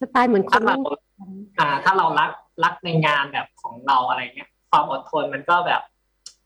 [0.00, 2.30] สไตล์เหมือนคถ้านเราวิ่งอ่า ถ้าเรารัก
[2.64, 5.82] รักในงานแบบของเราอะไรเงี้ย ความอดทนมันก็แบบ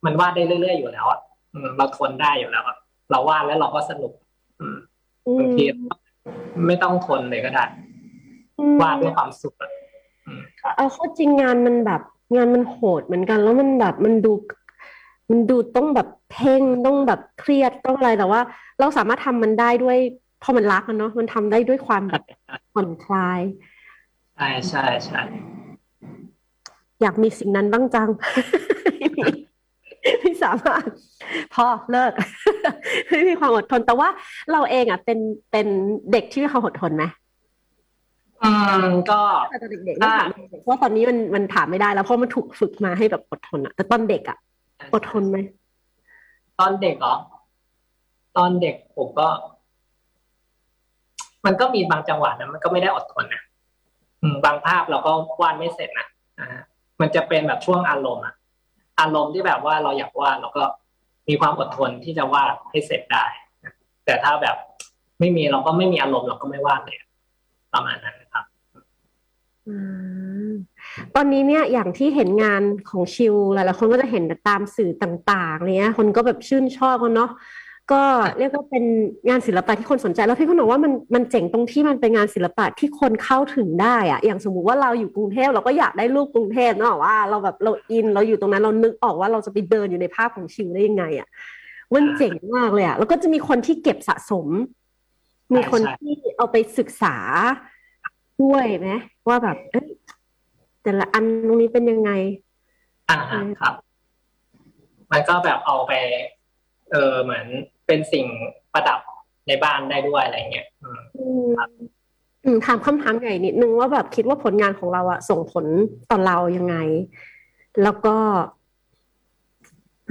[0.05, 1.20] มันวาดได้เรื่อยๆอยู่แล้วอะ
[1.53, 2.76] อืมเราทนได้อยู่แล้วอะ
[3.11, 4.12] เราวาดแล้วเราก็สนุก
[4.61, 4.78] อืม
[5.26, 5.64] อืมบางที
[6.66, 7.64] ไม่ต้องทนเลยก็ได้
[8.59, 9.70] อืมวาดด้วยความสุขอะ
[10.26, 12.03] อืมครับเอาเข้าจริงงานมันแบบ
[12.36, 14.32] งานมันโหดเหมือนกัน แล้วมันแบบมันดู
[15.30, 18.40] มันดูต้องแบบเพ่งต้องแบบเครียดต้องอะไรแต่ว่า
[18.80, 19.99] เราสามารถทำมันได้ด้วย
[20.42, 22.22] พอมันรักมันเนาะมันทำได้ด้วยความแบบ
[22.72, 23.40] ผ่อนคลาย
[24.36, 25.20] ใช่ใช่ใช่
[27.01, 28.09] อยากมีสิ่งนั้นบ้างจัง
[30.09, 30.86] ไม่มีไม่สามารถ
[31.54, 32.12] พอเลิก
[33.11, 34.09] ไม่มีความอดทน แต่ว่า
[34.52, 35.18] เราเองอะ เป็น
[35.50, 35.66] เป็น
[36.12, 37.04] เด็กที่มีความอดทนไหม
[38.44, 38.52] อื
[38.84, 44.38] มก็ตอนเด็กๆไม่ถามเด็กๆเพราะว่าตอนนี้มันมันถามไม่ได้แล้วเพราะมันถูกฝึกมาให้แบบอดทนอะแต่ตอนเด็กอะ
[44.94, 45.38] อดทนไหม
[46.59, 47.14] ตอนเด็กเหรอ
[48.36, 49.28] ตอนเด็กผมก็
[51.46, 53.42] มันก็มีบางจังหวะนะมันก็ไม่ได้อดทนนะ
[54.22, 56.06] อืมบางภาพเราก็วาดไม่เสร็จนะ
[56.38, 56.46] อ่า
[57.00, 58.34] มันจะเป็นแบบช่วงอารมณ์อะ
[59.01, 60.64] อารมณ์ที่แบบว่าเราอยากวาดเราก็
[61.28, 63.24] มีความอดทนที่จะวาดให้เสร็จได้
[64.05, 64.57] แต่ถ้าแบบ
[65.20, 66.99] ไม่มีเราก็ไม่มีอารมณ์เราก็ไม่วาดเลย
[67.74, 68.44] ประมาณนั้นนะครับ
[71.14, 77.30] ตอนนี้เนี่ยอย่างที่เห็นงานของชิวหลายๆคนก็จะเห็นตามสื่อต่างๆเนี้ย คนก็แบบชื่นชอบกันเนาะ
[77.93, 78.03] ก็
[78.39, 78.84] เรียกว่าเป็น
[79.28, 91.28] งานศิลปะที่คนสนใจแล้วพี่ก็บอกว่ามันมันเจ๋งตรงที่มันเป็นงานศิลปะที่คนเข้าถึงได้อะอย่างสมมุติว่าเราอยู่กรุงเทพเราก็อยากได้รูปกรุงเทพเนอะว่าเราแบบเราอินเราอยู่ตรงนั้นเรานึกออกว่าเราจะไปเดินอยู่ในภาพของชิวได้ยังไงอะ
[91.95, 94.47] มันเจ๋งมากเลยอะแล้วก็จะมีคนที่เก็บสะสม
[95.55, 97.16] มีคนที่เอาไปศึกษา
[98.43, 98.91] ด้วยไหม
[99.28, 99.89] ว่าแบบเอ้ย
[100.82, 102.11] แต่ละอันตรงนี้เป็นยังไง
[103.11, 103.74] อ่าฮะครับ
[105.12, 105.93] มันก็แบบเอาไป
[106.91, 107.47] เออเหมือน
[107.89, 108.26] เป็นสิ่ง
[108.72, 109.01] ประดับ
[109.49, 111.53] ในบ้านได้ด้วยอะไรเงี้ยอืมอืม
[112.45, 115.66] อืมถามคำถามใหญ่นิดนึงว่าแบบคิดว่าผลงานของเราอะส่งผล
[116.11, 116.76] ต่อเรายังไง
[117.82, 118.16] แล้วก็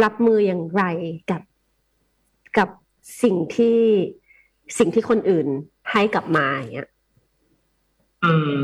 [0.03, 0.83] รับมืออย่างไร
[1.31, 1.41] กับ
[2.57, 2.69] กับ
[3.23, 3.79] สิ่งที่
[4.77, 5.47] สิ่งที่คนอื่น
[5.91, 6.89] ให้กลับมาอย่างเงี้ย
[8.23, 8.63] อืม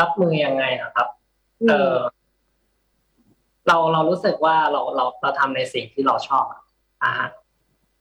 [0.00, 1.08] รับมือยังไงนะครับ
[1.68, 1.94] เออ
[3.68, 6.60] เราเรารู้สึกว่าเราเราเราทำในสิ่งที่เราชอบอะ
[7.02, 7.12] อ่า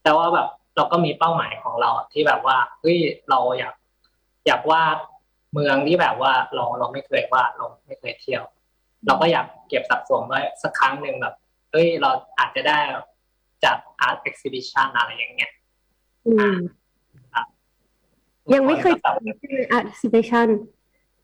[0.03, 2.97] แต่ว่าแบบเราก็มีเป้าหมายของเราที่แบบว่าเฮ้ย
[3.29, 3.73] เราอยาก
[4.47, 4.97] อยากวาด
[5.53, 8.43] เมืองที่แบบว่าเราเราไม่เคยวาดเราไม่เคยเที่ยว
[9.05, 11.35] เราก็อยากเก็บสะสมไว้สักครั้งหนึ่งแบบ
[11.71, 12.77] เฮ้ยเราอาจจะได้
[13.63, 15.51] จัด art exhibition อะไรอย่างเงี้ย
[16.27, 16.57] อืม
[18.53, 20.47] ยังไม่เคยแบบทำใช่ไหม art exhibition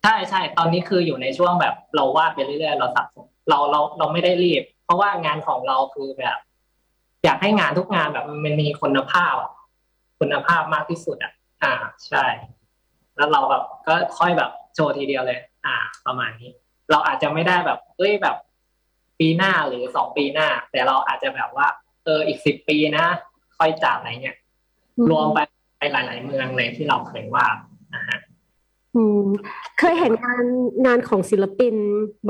[0.04, 6.38] ใช่ใช่ตอนนี้คืออยู่ในช่วงแบบเราวาดไปเรื่อยๆเราสะสมเราเราเราไม่ได้รีบ เพราะว่างานของเราคือแบบ
[7.24, 9.52] อยากให้งานทุกงานแบบมันมีคุณภาพอะ
[10.20, 11.74] คุณภาพมากที่สุดอะ อ่า
[12.08, 12.26] ใช่
[13.16, 16.52] แล้วเราแบบก็ค่อยแบบโชว์ทีเดียวเลย อ่า ประมาณนี้
[16.92, 18.36] เราอาจจะไม่ได้แบบเอ้ยแบบ
[19.20, 21.68] ปีหน้าหรือสองปีหน้า แต่เราอาจจะแบบว่า
[22.04, 23.06] เอออีกสิบปีนะ
[23.58, 24.38] ค่อยจัดอะไรเงี้ย
[25.10, 25.40] รวมไป
[25.78, 27.58] ไปหลาย ๆ เมืองเลยที่เราเคยวาด
[27.96, 28.20] นะฮะ
[28.96, 29.28] อืม
[29.80, 30.46] เคยเห็นงาน
[30.86, 31.76] งานของศิลปิน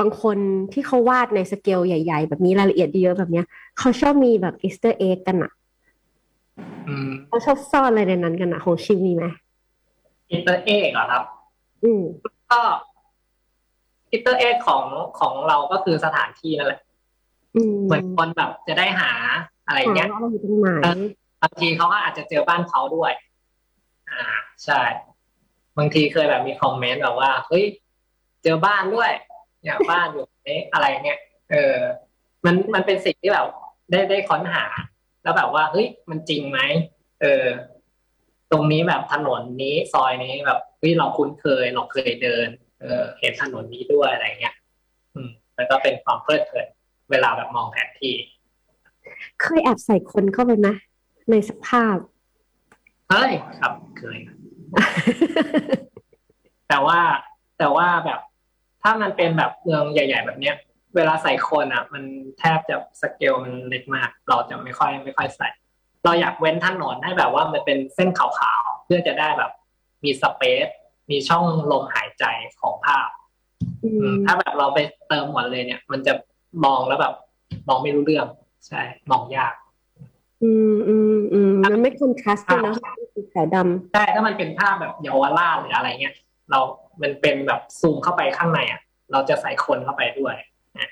[0.00, 0.38] บางคน
[0.72, 3.46] ที่เขาวาดในสเกลใหญ่ ๆ แบบนี้รายละเอียดเยอะแบบเนี้ย
[3.78, 5.52] เขาชอบมีแบบ Easter egg กันอะ
[6.88, 9.24] อืมเขาชอบซ่อนอะไรในนั้นกันอะของชิวมีไหม
[10.30, 11.22] Easter egg เหรอครับ
[11.84, 12.02] อืม
[12.52, 12.60] ก็
[14.12, 14.84] Easter egg ของ
[15.18, 16.80] ของเราก็คือสถานที่นั่นแหละ
[17.56, 19.10] อืมเหมือนคนแบบจะได้หา
[19.66, 20.70] อะไรเงี้ยหาว่าเราอยู่ตรงไหน
[21.42, 23.12] บางทีเขาก็อาจจะเจอบ้านเขาด้วย
[24.10, 24.24] อ่า
[24.64, 24.80] ใช่
[25.78, 27.64] บางทีเคยแบบมีคอมเมนต์แบบว่าเฮ้ย
[28.42, 29.10] เจอบ้านด้วย
[29.62, 31.20] เนี่ยบ้านอยู่นี้อะไรเงี้ย
[31.50, 31.76] เออ
[32.44, 33.46] มันมันเป็นสิ่งที่แบบ
[33.90, 34.64] ได้ได้ค้นหา
[35.22, 36.60] แล้วแบบว่าเฮ้ยมันจริงไหม
[37.20, 37.46] เออ
[38.52, 42.48] ตรงนี้แบบถนนนี้ซอยนี้แบบเฮ้ยเราคุ้นเคยเราเคยเดิน
[42.80, 44.54] เออ เห็นถนนนี้ด้วยอะไรเงี้ย
[45.14, 46.66] อืมมันก็เป็นความเพลิดเพลิน
[47.10, 48.14] เวลาแบบมองแผนที่
[49.42, 50.68] เคยแอบใส่คนเข้าไปไหม
[51.30, 51.96] ในสภาพ
[53.10, 54.18] เฮ้ยครับเคย
[56.68, 56.98] แต่ว่า
[57.58, 58.20] แต่ว่าแบบ
[58.82, 60.56] ถ้ามันเป็นแบบเมืองใหญ่ ๆ แบบเนี้ย
[60.96, 62.04] เวลาใส่คนอะ มัน
[62.38, 65.48] แทบจะสเกลมันเล็กมาก เราจะไม่ค่อยไม่ค่อยใส่
[66.04, 68.28] เราอยากเว้นถนนให้แบบว่ามันเป็นเส้นขา
[68.60, 69.50] วๆเพื่อจะได้แบบ
[70.04, 70.66] มีสเปซ
[71.10, 72.24] มีช่องลมหายใจ
[72.60, 73.08] ของภาพ
[73.84, 76.12] อือืมมถ้าแบบเราไปเติมหมดเลยเนี่ย มันจะ
[76.64, 77.14] มองแล้วแบบ
[77.68, 78.26] มองไม่รู้เรื่อง
[78.66, 79.54] ใช่ มองยาก
[80.44, 82.74] อืมอืมอืมมันไม่คอนทราสต์ด้วยนะ
[83.14, 83.56] สีขาวด
[83.92, 86.14] ใช่ถ้ามันเป็นภาพแบบเยาวราชหรืออะไรเงี้ย
[86.50, 86.60] เรา
[87.02, 88.80] มันเป็นแบบซูมเข้าไปข้างในอะ
[89.12, 90.34] เราจะใส่คนเข้าไปด้วย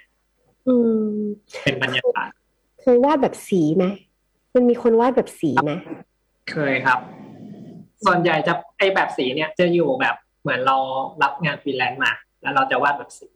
[0.06, 1.16] ำอืม
[1.64, 2.28] เป็นบรรยากาศ
[2.80, 3.84] เคยวาดแบบสีไหม
[4.54, 5.72] มันมีคนวาดแบบสีไหม
[6.50, 7.00] เคยครับ
[8.06, 10.76] ส่วนใหญ่จะไอแบบสีเนี่ย จะอยู่แบบเหมือนเรา
[11.22, 13.28] รับงานฟรีแลนซ์มา แล้วเราจะวาดแบบสี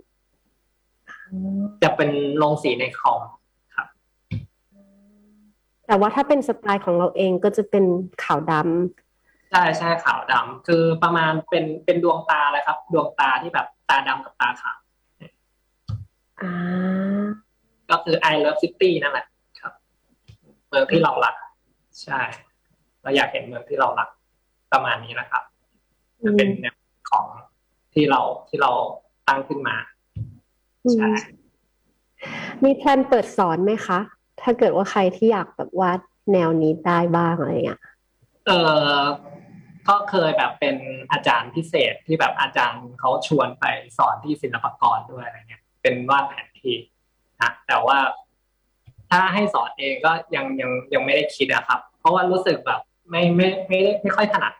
[1.83, 2.11] จะเป็น
[2.43, 3.21] ลงสีในคอม
[5.87, 7.85] แต่ว่าถ้าเป็นสไตล์ของเราเองก็จะเป็น
[8.23, 8.53] ขาวด
[9.51, 17.25] ใช่ใช่ขาวดำคือประมาณเป็นเป็นดวงตาเลยครับ ดวงตาที่แบบตาดำกับตาขาวำอ่า
[17.91, 19.27] ก็คือ I Love City นั่นแหละ
[19.61, 19.73] ครับ
[20.69, 21.35] เมืองที่เรารัก
[22.03, 22.21] ใช่
[23.03, 24.09] เราอยากเห็นเมืองที่เรารัก
[24.73, 25.43] ประมาณนี้นะครับ
[26.25, 26.75] จะเป็นแนว
[27.11, 27.27] ของ
[27.95, 28.71] ที่เราที่เรา
[29.29, 29.77] ตั้งขึ้นมา
[30.93, 31.09] ใช่
[32.65, 33.99] มีแพลนเปิดสอนไหมคะ
[34.41, 36.01] ถ้าเกิดว่าใครที่อยากแบบวาด
[36.33, 37.81] แนวนี้ได้บ้างอะไรเงี้ย
[38.47, 38.51] เอ
[38.91, 39.01] อ
[39.89, 40.77] ก็เคยแบบเป็น
[41.13, 43.65] อาจารย์พิเศษที่แบบอาจารย์เขาชวนไป
[43.99, 46.77] สอนที่ศิลปากรด้วยอะไรเงี้ย เป็นวาดแผนที่
[47.43, 47.99] นะแต่ว่า
[49.11, 52.81] ถ้าให้สอนเองก็ยังยังยังไม่ได้คิดอะครับ เพราะว่ารู้สึกแบบ
[53.11, 54.53] ไม่ไม่ไม่ได้ไม่ค่อยถนัด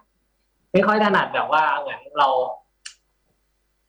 [0.73, 2.29] ไม่ค่อยถนัดแบบว่าเหมือนเรา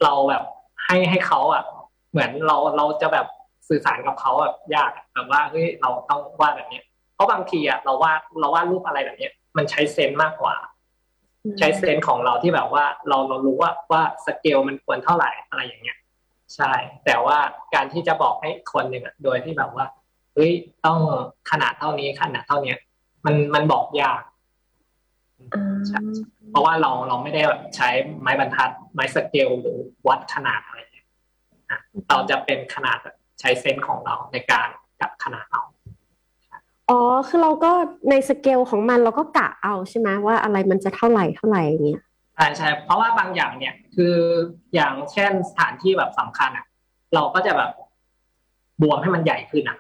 [0.04, 0.44] เราแบบ
[0.86, 1.64] ให้ให้เขาอะ
[2.12, 3.28] เหมือนเราเราจะแบบ
[3.70, 6.84] สื่อสารกับเขาแบบยากอะแบบว่าเฮ้ยเราต้องวาดแบบเนี้ย
[7.16, 10.56] เพราะบางทีอะเราวาดเราวาดรูปอะไรแบบเนี้ยมันใช้เซนส์มากกว่า
[11.60, 15.98] ใช้เซนส์ของเราที่แบบว่าเราเรารู้ว่าว่าสเกลมันควรเท่าไหร่อะไรอย่างเงี้ย
[16.56, 16.74] ใช่
[17.06, 17.38] แต่ว่า
[17.76, 19.86] การที่จะบอกให้คนหนึ่งอะโดยที่แบบว่า
[20.34, 20.52] เฮ้ย
[20.86, 21.00] ต้อง
[21.52, 22.78] ขนาดเท่านี้ขนาดเท่าเนี้ย
[23.26, 24.22] มันมันบอกยาก
[25.54, 26.00] อ่าใช่
[26.50, 27.90] เพราะว่าเราเราไม่ได้แบบใช้
[28.22, 31.08] ไม้บรรทัด ไม้สเกลหรือวัดขนาดอะไรอย่างเงี้ย
[31.72, 34.68] นะเราจะเป็นขนาดแบบ ใช้เซนส์ของเราในการ
[35.02, 35.64] กับขนาดเอา
[36.90, 37.72] อ๋อ คือเราก็
[38.10, 42.02] ในสเกลของมันเราก็กะเอาใช่ไหมว่าอะไรมันจะเท่าไหร่เท่าไหร่อย่างเงี้ย
[42.36, 44.16] ใช่ใช่เพราะว่าบางอย่างเนี่ย คือ
[44.74, 46.66] อย่างเช่นสถานที่แบบสำคัญอะ
[47.14, 47.72] เราก็จะแบบ
[48.82, 49.78] บวมให้มันใหญ่ขึ้นอะ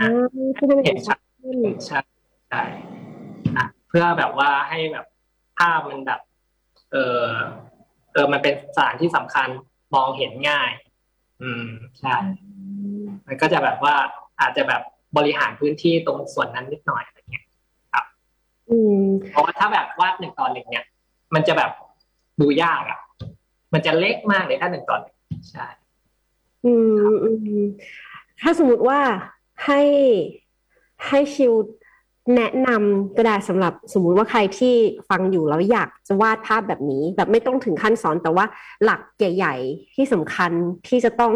[0.00, 2.00] อ่าเพื่อให้มันเห็เห็นนชัชัดดขึ้นใช่
[2.48, 2.62] ใช่
[3.58, 5.06] นะเพื่อแบบว่าให้แบบ
[5.58, 6.20] ภาพมันแบบ
[6.92, 7.24] เออ
[8.12, 9.48] เออมันเป็นสถานที่สำคัญ
[9.94, 10.70] มองเห็นง่าย
[11.42, 11.66] อืม
[12.00, 12.16] ใช่
[13.26, 13.94] มันก็จะแบบว่า
[14.40, 14.82] อาจจะแบบ
[15.16, 17.44] บริหารพื้นที่ตรงส่วนนั้นนิดหน่อยอะไรเงี้ย
[18.70, 20.84] อืมเพราะว่าถ้าแบบวาดหนึ่งต่อหนึ่งเนี่ย
[21.34, 21.70] มันจะแบบ
[22.40, 23.00] ดูยากอะ
[23.72, 25.16] มันจะเล็กมากเลยถ้าหนึ่งต่อหนึ่ง
[25.50, 25.66] ใช่
[26.64, 26.72] อื
[27.12, 27.30] มอื
[27.60, 27.64] ม
[28.40, 29.00] ถ้าสมมติว่า
[29.64, 29.80] ให้
[31.08, 31.52] ให้ชิว
[32.34, 34.74] แนะนำก็ได้สำหรับสมมุติว่าใครที่
[35.08, 38.44] ฟังอยู่แล้วอยากจะวาดภาพแบบนี้ แบบไม่ต้องถึงขั้นสอนแต่ว่า
[38.84, 40.50] หลักใหญ่ ๆ ที่สำคัญ
[40.88, 41.34] ที่จะต้อง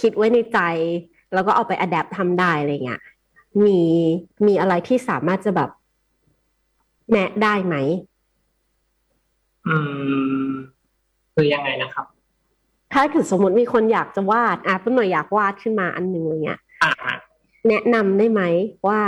[0.00, 0.58] คิดไว้ในใจ
[1.34, 3.00] แล้วก็เอาไปอัดแอปทำได้อะไรเงี้ย
[3.64, 3.80] มี
[4.46, 5.70] มีอะไรที่สามารถจะแบบ
[7.12, 7.76] แนะได้ไหม
[9.68, 9.76] อื
[10.46, 10.50] ม
[11.34, 12.06] คือยังไงนะครับ
[12.92, 16.92] ถ้าเกิดสมมติมีคนอยากจะวาดอะต้นหน่อยอยากวาดขึ้นมาอันหนึ่งอะไรเงี้ยอ่า
[17.68, 18.42] แนะนำได้ไหม
[18.86, 19.00] ว่า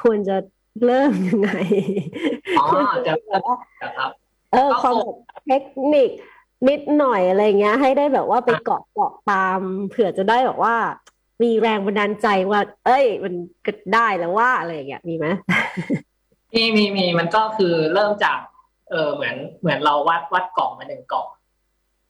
[0.00, 0.36] ควรจะ
[0.84, 1.50] เริ่มยังไง
[2.58, 4.10] อ๋อควรจะแบบว่านะครับ
[4.52, 5.16] เออก็ความคงแบบ
[5.46, 5.64] เทค
[5.94, 6.10] นิค
[6.68, 10.74] นิดหน่อยอะไรเงี้ย ให้ได้แบบว่าไปเกาะเกาะตาม เผื่อจะได้แบบว่า
[11.42, 13.34] มีแรงบันดาลใจว่า เอ้ย มัน
[13.66, 15.26] ก็ได้แล้วว่าอะไรอย่างเงี้ยมีไหม
[16.54, 18.38] มีมีมีมันก็คือเริ่มจาก
[18.90, 21.26] เออเหมือนเหมือนเราวาดวาดกล่องมาหนึ่งกล่อง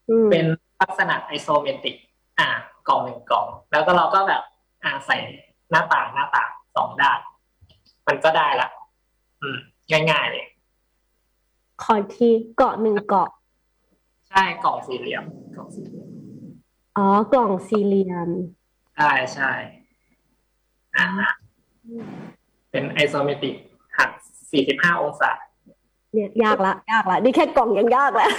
[0.09, 0.45] อืมเป็น
[0.81, 1.95] ลักษณะไอโซเมตริก
[2.39, 2.49] อ่า
[2.87, 4.41] กล่องหนึ่งกล่อง แล้วก็เราก็แบบ
[4.83, 5.17] อ่าใส่
[5.71, 7.19] หน้าต่างหน้าต่างสองด้าน
[8.07, 8.69] มันก็ได้ละ
[9.41, 9.57] อืม
[10.11, 10.45] ง่ายๆเลย
[11.83, 13.29] ขออีกทีเกาะหนึ่งเกาะ
[14.29, 15.23] ใช่กล่องสี่เหลี่ยม
[15.55, 16.07] กล่องสี่เหลี่ยม
[16.97, 18.29] อ๋อกล่องสี่เหลี่ยม
[18.95, 19.51] ใช่ใช่
[20.95, 21.05] อ่า
[22.71, 23.55] เป็นไอโซเมตริก
[23.97, 24.09] หัก
[24.51, 25.31] สี่สิบห้าองศา
[26.13, 28.31] เนี่ยยากละยากละนี่แค่กล่องยังยากแล้ว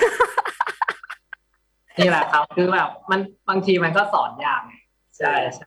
[1.98, 4.74] นี่แหละครับคือแบบมันบางทีมันก็สอนยากไง
[5.18, 5.66] ใช่ใช่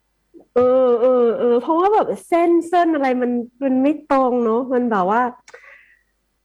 [0.57, 3.31] เออเออเออเพราะว่าแบบเส้นเส้นอะไรมัน
[3.63, 5.21] มันไม่ตรงเนอะมันแบบว่า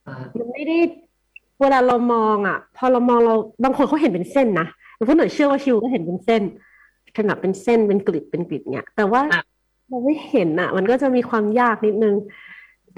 [0.07, 0.79] อ่ามันไม่ได้
[1.61, 6.43] เวลาเรามองอะ พอเรามองเราบางคนเขาเห็นเป็นเส้นนะแต่พวกหนูเชื่อว่าชิวก็เห็นเป็นเส้น
[7.17, 9.23] ขนาดเป็นเส้นเป็นกริดเป็นกริดเนี่ยแต่ว่า
[9.89, 12.15] เราไม่เห็นอะ มันก็จะมีความยากนิดนึง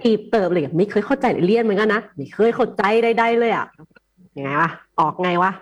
[0.01, 3.67] ตีบเติบเลยไม่เคยเข้าใจเรียนเหมือนกันนะไม่เคยเข้าใจใดๆเลยอะ
[4.37, 5.53] ยังไงวะออกไงวะ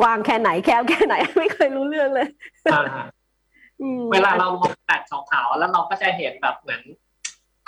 [0.00, 2.28] กว้างแค่ไหนแคบแค่ไหน ไม่เคยรู้เรื่องเลย
[2.72, 3.19] อ่าฮะอืม
[4.12, 6.82] เวลาเรามองแปดขาวๆแล้วเราก็จะเห็นแบบเหมือน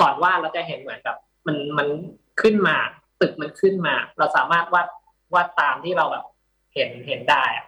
[0.01, 1.89] ก่อนวาดเราจะเห็นเหมือนแบบ มันมัน
[2.43, 2.77] ขึ้นมา
[3.21, 4.89] ตึกมันขึ้นมา เราสามารถวาด
[5.35, 6.25] วาดตามที่เราแบบ
[6.75, 7.67] เห็นเห็นได้อะ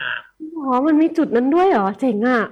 [0.00, 0.12] อ่า
[0.56, 2.42] อ๋อ มันมีจุดนั้นด้วยเหรอเจ๋งอะ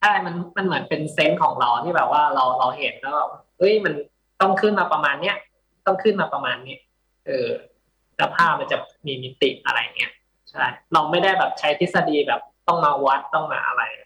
[0.00, 3.94] ใช่มันมันเหมือนเป็นเซนส์ของเราที่แบบว่าเราเราเห็นแล้วแบบเฮ้ยมัน
[4.40, 5.36] ต้องขึ้นมาประมาณเนี้ย
[5.86, 6.76] ต้องขึ้นมาประมาณนี้
[7.26, 7.48] เออ
[8.16, 8.76] แล้วภาพมันจะ
[9.06, 10.12] มีมิติอะไรเงี้ย
[10.50, 14.05] ใช่ เราไม่ได้แบบใช้ทฤษฎีแบบต้องมาวัดต้องมาอะไรแบบ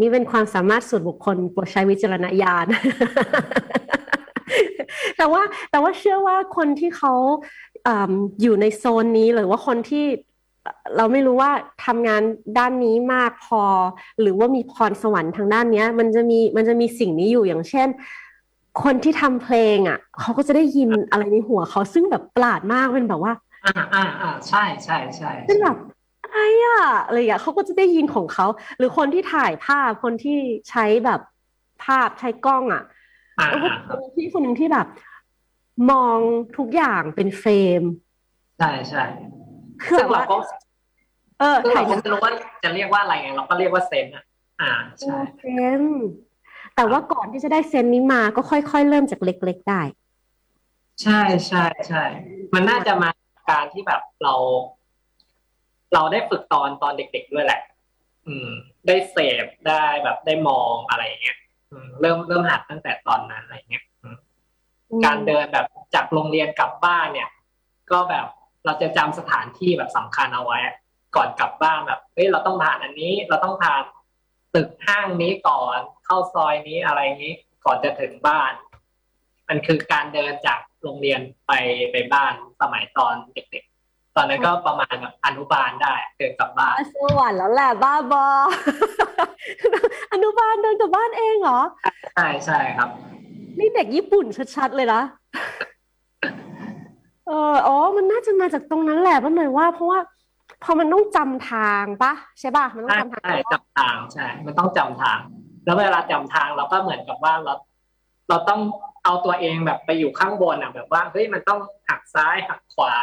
[0.00, 2.66] นี้ยนี่เป็นความสามารถส่วนบุคคลโปรดใช้วิจารณญาณ
[5.16, 7.14] แต่ว่าแต่ว่าเชื่อว่าคนที่เขา
[7.86, 10.04] อืมอยู่ในโซนนี้หรือว่าคนที่
[10.96, 11.50] เราไม่รู้ว่า
[11.86, 12.22] ทำงาน
[12.58, 13.62] ด้านนี้มากพอ
[14.20, 17.88] หรือว่ามีพรสวรรค์ทางด้านเนี้ย มันจะมีมันจะมีสิ่งนี้อยู่อย่างเช่น
[18.82, 23.32] คนที่ทำเพลงอะเขาก็จะได้ยินอะไรในหัวเขาซึ่งแบบประหลาดมากเป็นแบบว่า
[23.64, 25.76] อ่าอ่าอ่าใช่ใช่ใช่เป็นแบบ
[26.34, 28.46] อะไรอะอะไรอย่างเงี้ยเขาก็จะได้ยินของเขา
[28.78, 30.38] หรือคนที่ถ่ายภาพคนที่
[30.70, 31.20] ใช้แบบ
[31.84, 32.82] ภาพใช้กล้องอะ
[33.38, 34.86] อ่าแล้วก็อ่าครับมีพี่คนหนึ่งที่แบบ
[35.90, 36.18] มอง
[36.56, 37.82] ทุกอย่างเป็นเฟรม
[38.58, 39.04] ใช่ใช่
[39.84, 40.36] คือซึ่แบงบเราว่าก็
[41.40, 42.32] เออซึ่งถ่าเรายก็ไม่รู้ว่า
[42.64, 44.24] จะเรียกว่าอะไรไงเราก็เรียกว่าเซนส์อะ
[44.60, 45.50] อ่าใช่เฟร
[45.80, 45.84] ม
[46.76, 49.82] แต่ว่าก่อนที่จะได้เซนส์นี้มาก็ค่อย ๆ เริ่มจากเล็ก ๆ ได้
[51.02, 52.04] ใช่ใช่ใช่
[52.54, 54.34] มันน่าจะมาจากการที่แบบเรา
[55.94, 57.60] เราได้ฝึกตอนตอนเด็ก ๆด้วยแหละ
[58.26, 58.50] อืม
[58.86, 61.38] ได้เสพได้แบบได้มองอะไรอย่างเงี้ย
[61.70, 64.16] อืมเริ่มเริ่มหัดตั้งแต่ตอนนั้นอะไรเงี้ยอืม
[65.04, 67.28] การเดินแบบจากโรงเรียนกลับบ้านเนี่ย
[67.90, 68.26] ก็แบบ
[68.64, 70.58] เราจะจำสถานที่แบบสำคัญเอาไว้
[71.16, 73.82] ก่อนกลับบ้านแบบเฮ้ยเราต้องผ่านอันนี้ เราต้องผ่าน
[74.54, 77.34] ตึกห้างนี้ก่อนเข้าซอยนี้อะไรนี้
[77.64, 78.52] ก่อนจะถึงบ้าน
[79.48, 81.52] มันคือการเดินจากโรงเรียนไป
[81.92, 83.69] ไปบ้านสมัยตอนเด็กๆต
[84.20, 88.26] อนนั้นก็ประมาณแบบอนุบาลได้เดินกลับบ้านสวรรค์แล้วแหละบ้าบอ
[90.12, 91.60] อนุบาลเดินกลับบ้านเองเหรอ
[92.14, 92.88] ใช่ใช่ครับ
[93.58, 94.24] นี่เด็กญี่ปุ่น
[94.56, 95.02] ชัดๆเลยนะ
[97.26, 100.00] เอออ๋อ มันน่าจะมาจากตรงนั้นแหละป้าหน่อยว่า เพราะว่า
[100.62, 105.18] พอมันต้องจำทางปะใช่ปะมันต้องใช่จำทางใช่จำทางใช่ มันต้องจำทาง
[105.64, 107.54] แล้วเวลาจำทางเราก็เหมือนกับว่าเรา
[108.28, 108.60] เราต้อง
[109.04, 112.94] เอาตัวเองแบบไปอยู่ข้างบนอะแบบว่าเฮ้ยมันต้องหักซ้ายหักขวา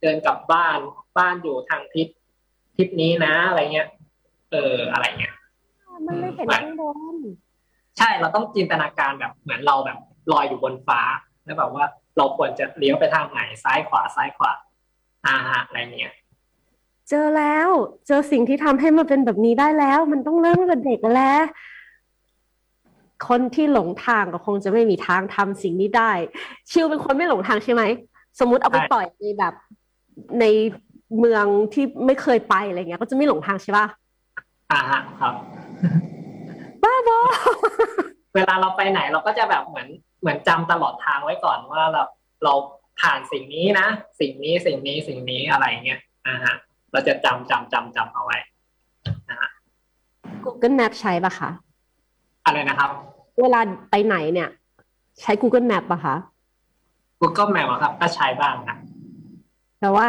[0.00, 0.78] เดินกลับบ้าน
[1.18, 2.08] บ้านอยู่ทางทิศ
[2.76, 3.88] ทิศนี้นะอะไรเงี้ย
[4.52, 5.34] เอออะไรเงี้ย
[6.06, 6.82] มันเลยเห็นข้างบ
[7.14, 7.16] น
[7.98, 9.98] ใช่เราต้องจินตนาการแบบเหมือนเราแบบ
[10.32, 11.00] ลอยอยู่บนฟ้า
[11.44, 11.84] แล้วแบบว่า
[12.16, 14.52] เราควรจะเลี้ยวไปทางไหนซ้ายขวาซ้ายขวา
[15.26, 16.14] อ่าฮะอะไรเงี้ย
[17.08, 17.68] เจอแล้ว
[18.06, 21.42] เจอสิ่งที่ทำให้มันเป็นแบบนี้ได้แล้ว มันต้องเริ่มตั้งแต่เด็กแล้ว
[23.28, 26.10] คนที่หลงทางก็คงจะไม่มีทางทำสิ่งนี้ได้
[26.70, 27.82] ชิวเป็นคนไม่หลงทางใช่ไหม
[28.40, 29.54] สมมุติเอาไปใช่ปล่อยในแบบ
[30.40, 30.44] ใน
[31.18, 31.44] เมือง
[31.74, 33.86] ที่ไม่เคยไปอะไรเงี้ย ก็จะไม่หลงทางใช่ปะ
[34.72, 35.34] อ่าฮะครับ
[36.82, 37.18] บ้าบอ
[38.34, 39.88] เวลาเราไปไหนเราก็จะแบบเหมือน
[40.20, 42.02] เหมือนจำตลอดทางไว้ก่อนว่าเรา
[42.44, 42.54] เรา
[43.00, 43.86] ผ่านสิ่งนี้นะ
[44.20, 46.54] สิ่งนี้สิ่งนี้สิ่งนี้อะไรเงี้ยอ่าฮะ
[46.92, 48.38] เราจะจำจำจำจำเอาไว้
[50.44, 51.50] Google Map ใช้ปะคะ
[52.44, 52.90] อะไรนะครับ
[53.40, 53.60] เวลา
[53.90, 54.48] ไปไหนเนี่ย
[55.20, 56.14] ใช้ Google Map ปะคะ
[57.20, 58.76] Google Map อะครับก็ใช้บ้างนะ
[59.80, 60.06] แต่ว่า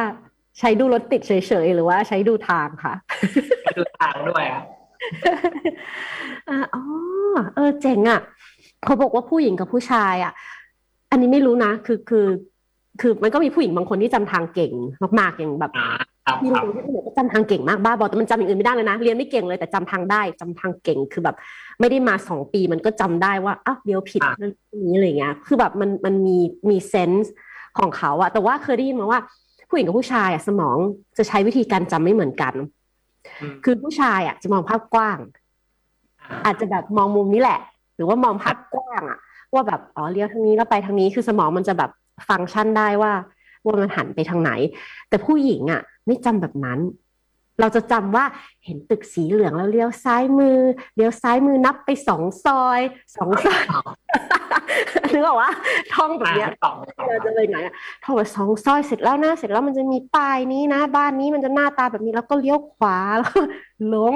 [0.59, 1.31] ใช้ดูรถติดเฉ
[1.65, 2.93] ยๆ หรือว่าใช้ดูทางค่ะ
[3.63, 4.65] ไปดูทางด้วยครับ
[6.49, 6.83] อ่าอ๋อ
[7.55, 8.21] เออเจ๋งอะ
[8.83, 10.33] เขาบอกว่าผู้หญิงกับผู้ชายอะ
[11.11, 12.25] อันนี้ไม่รู้นะ คือคือ
[13.01, 14.73] คือมันก็มีผู้หญิงบางคนที่จำทางเก่ง
[15.19, 15.89] มากๆอย่างแบบอ่า
[16.25, 21.35] ครับพี่ครับรู้ที่หนูก็จำทางเก่งมากบ้าบอแต่มันจำอย่างอื่นไม่ได้เลยนะ เรียนไม่เก่งเลยแต่จำทางได้จำทางเก่งคือแบบ
[21.79, 24.53] ไม่ได้มาสองปีมันก็จำได้ว่าอ้าวเดี๋ยวผิดเรื่อง
[24.83, 26.37] นี้อะไรเงี้ย คือแบบมันมันมี
[26.69, 27.33] มีเซนส์
[27.79, 29.19] ของเขาอะแต่ว่าเคยได้ยินมาว่า
[29.69, 30.77] ผู้หญิงกับผู้ชายอะสมอง
[31.17, 32.53] จะใช้วิธีการจำไม่เหมือนกัน
[33.41, 35.19] อืมคือผู้ชายอะจะมองภาพกว้าง
[36.21, 37.59] อ่าอาจจะแบบมองมุมนี้แหละ
[37.95, 39.19] หรือว่ามองภาพกว้างอะ
[39.53, 41.91] ว่าแบบอ๋อเลี้ยวทางนี้แล้วไปทางนี้คือสมองมันจะแบบ
[42.29, 43.13] ฟังก์ชันได้ว่า
[43.63, 44.51] ว่ามันหันไปทางไหน
[45.09, 46.79] แต่ผู้หญิงอะไม่จำแบบนั้น
[47.59, 48.25] เราจะจำว่า
[48.65, 50.59] เห็นตึกสีเหลืองแล้วเลี้ยวซ้ายมือ
[50.95, 52.79] เลี้ยวซ้ายมือนับไปสองซอย
[53.15, 53.63] สองซอย
[55.13, 55.51] นึกออกว่า
[55.93, 57.73] ท่องแบบอ่าเนี้ยต่อต่อเราจะไปไหนอะ
[58.03, 63.39] ท่องไปสองซอยเสร็จแล้วนะเสร็จแล้วมันจะมีป้ายนี้นะ บ้านนี้มันจะหน้าตาแบบนี้แล้วก็เลี้ยวขวาแล้วก็
[63.87, 64.15] หลง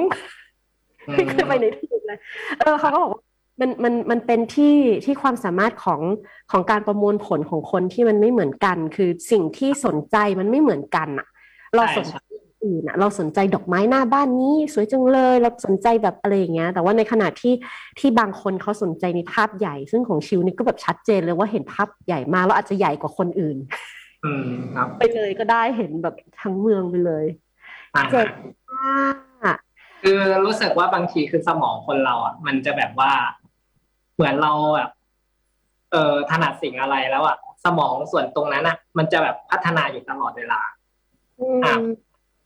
[1.12, 2.18] ไม่เคยไปไหนถูกเลย
[2.60, 3.22] เออเขาก็บอกว่า
[3.60, 4.76] มันมันมันเป็นที่
[5.06, 6.02] ที่ความสามารถของ
[6.52, 11.28] ของการประมวลผลของคนที่มันไม่เหมือนกัน คือสิ่งที่สนใจมันไม่เหมือนกันอะ
[11.76, 12.16] เราสนใจ
[12.66, 17.54] อื่นอะเราสนใจดอกไม้หน้าบ้านนี้ สวยจังเลยเราสนใจแบบอะไรอย่างเงี้ยแต่ว่าในขณะที่
[18.00, 23.58] ที่บางคนเขาสนใจในภาพใหญ่ ซึ่งของชิวนี่ก็แบบชัดเจนเลยว่าเห็นภาพใหญ่มากแล้วอาจจะใหญ่กว่าคนอื่น
[24.26, 27.26] อืมครับไปเลยก็ได้เห็นแบบทั้งเมืองไปเลย
[27.94, 28.28] อ่าเจ๋ง
[28.72, 29.08] มา
[29.56, 29.58] ก
[30.02, 33.12] คือรู้สึกว่าบางทีคือสมองคนเราอะ มันจะแบบว่า
[34.16, 34.90] เหมือนเราแบบ
[35.92, 40.62] เออถนัดสิ่งอะไรแล้วอะสมองส่วนตรงนั้นอะ มันจะแบบพัฒนาอยู่ตลอดเวลา
[41.40, 41.84] อือะม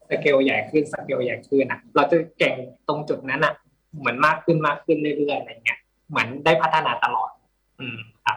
[0.10, 2.56] สเกลใหญ่ขึ้นสเกลใหญ่ขึ้นอะ เราจะเก่ง
[2.88, 3.54] ตรงจุดนั้นอะ
[4.00, 5.80] เหมือนมากขึ้นมากขึ้นเรื่อยๆอะไรเงี้ย
[6.10, 7.32] เหมือนได้พัฒนาตลอด
[7.80, 8.36] อืมครับ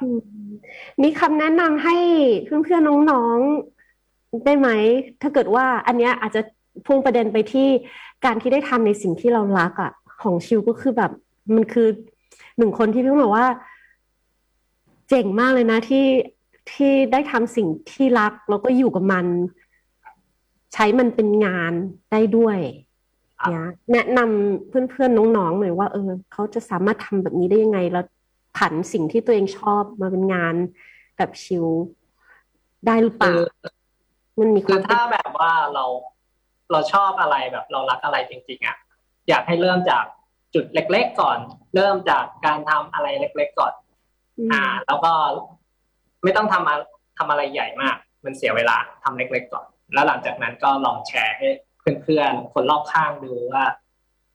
[1.02, 1.96] มีคำแนะนำให้
[2.44, 4.68] เพื่อนๆน้องๆได้ไหม
[5.22, 6.42] ถ้าเกิดว่าอันเนี้ยอาจจะ
[6.86, 7.68] พุ่งประเด็นไปที่
[8.24, 9.92] การที่ได้ทำในสิ่งที่เรารักอะ
[10.22, 11.12] ของชิวก็คือแบบ
[11.54, 11.88] มันคือ
[12.58, 13.46] หนึ่งคนที่พี่บอกว่า
[15.08, 16.06] เจ๋งมากเลยนะที่
[16.72, 19.26] ที่ได้ทำสิ่งที่รักแล้วก็อยู่กับมัน
[20.74, 21.72] ใช้มันเป็นงาน
[22.12, 22.58] ได้ด้วย
[23.40, 28.04] ครับเนี่ยแนะนำเพื่อนๆน้องๆหน่อยว่าเออเขาจะสามารถทำแบบนี้ได้ยังไง แล้ว
[28.56, 30.54] ผันสิ่งที่ตัวเองชอบมาเป็นงาน
[31.16, 31.66] แบบชิล
[32.86, 33.40] ได้หรือเปคืล่าอ
[34.40, 35.84] มันมีคคือวามเป็นถ้าแบบว่าเรา
[36.70, 38.76] เราชอบอะไรแบบเรารักอะไรจริงๆอะ
[39.28, 40.04] อยากให้เริ่มจาก
[40.54, 41.38] จุดเล็ก ๆ ก่อน
[41.74, 43.72] เริ่มจากการทำอะไรเล็ก ๆ ก่อน
[44.38, 45.12] อืมอ่า แล้วก็
[46.24, 46.76] ไม่ต้องทำอะ
[47.18, 51.48] ทำอะไรใหญ่มาก มันเสียเวลาทำเล็ก ๆ ก่อน แล้วหลังจากนั้นก็ลองแชร์ให้
[52.02, 53.64] เพื่อนๆคนรอบข้างดูว่า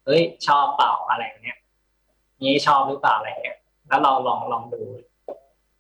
[0.05, 1.57] เฮ้ย ชอบเปล่าอะไรเงี้ย
[2.43, 4.83] นี้ชอบหรือเปล่าอะไรเงี้ยแล้วเราลองลองดู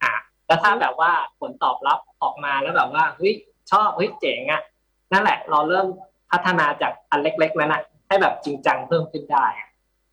[0.03, 0.13] อ่า
[0.47, 3.33] แล้วถ้าแบบว่าผลตอบรับออกมาแล้วแบบว่าเฮ้ย
[3.71, 4.61] ชอบเฮ้ยเจ๋งอะ
[5.11, 5.87] นั่นแหละ เราเริ่ม
[6.31, 9.69] พัฒนาจากอันเล็กๆนั้นนะให้แบบจริงจังเพิ่มขึ้นได้อะ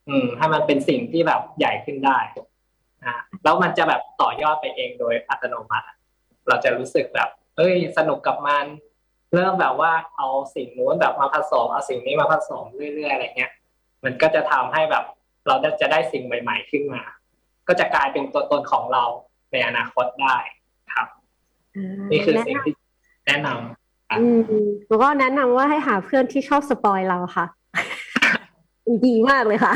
[0.08, 2.18] อืมให้มันเป็นสิ่งที่แบบใหญ่ขึ้นได้
[3.04, 5.86] อ่าแล้วมันจะแบบต่อยอดไปเองโดยอัตโนมัติ
[6.48, 8.64] เราจะรู้สึกแบบเอ้ยสนุกกับมัน
[9.35, 12.64] เริ่มแบบว่าเอาสิ่งนู้นแบบมาผสมเอาสิ่งนี้มาผสม
[12.95, 13.53] เรื่อยๆอะไรเงี้ย
[14.05, 15.05] มันก็จะทำให้แบบ
[15.47, 17.03] เราจะได้สิ่งใหม่ ๆ ขึ้นมา
[17.68, 19.05] ก็จะกลายเป็นตัวตนของเรา
[19.53, 20.37] ในอนาคตได้
[20.95, 21.09] ครับ
[21.76, 22.74] อ่านี่คือแนะสิ่งนำที่
[23.26, 24.43] แนะนำอืม
[24.89, 27.47] แล้วก็แนะนำว่าให้หาเพื่อนที่ชอบสปอยเราค่ะ
[29.07, 29.74] ดีมากเลยค่ะ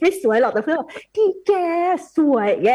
[0.00, 1.52] ไม่สวยหรอกแต่เพื่อนบอกที่แก
[2.16, 2.68] สวยแก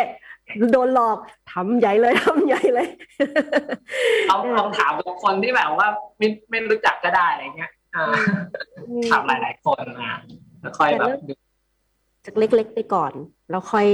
[0.71, 1.17] โดนหลอก
[1.51, 2.87] ทำใหญ่เลยทำใหญ่เลย
[4.29, 5.87] ลองลองถามกับคนที่แบบว่า
[6.17, 8.05] ไม่ไม่รู้จักก็ได้อะไรเงี้ยอ่า
[9.09, 10.17] ถามหลายๆคนอะ
[10.61, 11.33] แล้วค่อยแบบดู
[12.25, 13.11] จากเล็ก ๆ ไปก่อน
[13.49, 13.87] แล้วค่อย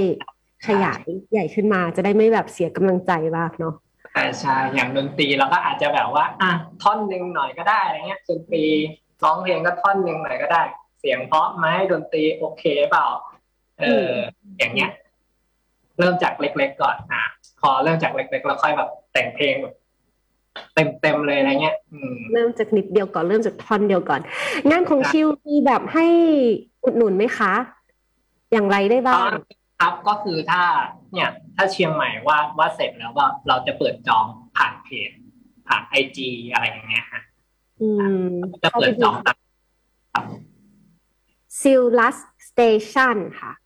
[0.67, 3.73] ขยายใหญ่ขึ้นมา จะได้ไม่แบบเสียกำลังใจมากเนาะ
[4.11, 6.51] ใช่ใช่อย่างดนตรีเราก็อาจจะแบบว่า อะ
[6.81, 8.65] ท่อนหนึ่งหน่อยก็ได้อะไรเงี้ยดนตรี
[9.23, 10.61] ร้องเพลงก็ท่อนหนึ่งหน่อยก็ได้
[10.99, 13.07] เสียงเพราะไหมดนตรีโอเคเปล่า
[13.79, 14.11] เออ
[14.57, 14.89] อย่างเงี้ย
[15.99, 17.23] เริ่มจากเล็ก ๆ ก่อนอะ
[17.61, 19.75] พอเริ่มจากเล็กๆแล้วค่อยแบบแต่งเพลงแบบ
[20.73, 24.21] เต็มๆเลยอะไรเงี้ยอืมเริ่มจากนิดเดียวก่อนเริ่มจากท่อนเดียวก่อน
[24.69, 26.05] งานของครับชิวมีแบบให้
[26.83, 27.53] อุดหนุนไหมคะ
[28.51, 29.29] อย่างไรได้บ้าง
[29.79, 30.63] ครับก็คือถ้า
[31.13, 34.25] เนี่ย ถ้าเชียงใหม่ว่าว่าดเสร็จแล้วก็เราจะเปิดจอง
[34.57, 35.11] ผ่านเพจ
[35.67, 37.21] ผ่านไอจีอะไรอย่างเงี้ยฮะ
[37.81, 37.89] อื
[38.25, 38.33] ม
[38.63, 39.37] จะเปิดจองตาม
[40.13, 40.25] ครับ
[41.61, 42.17] ซิลลัส
[42.49, 43.62] สเตชันค่ะใช่ครับ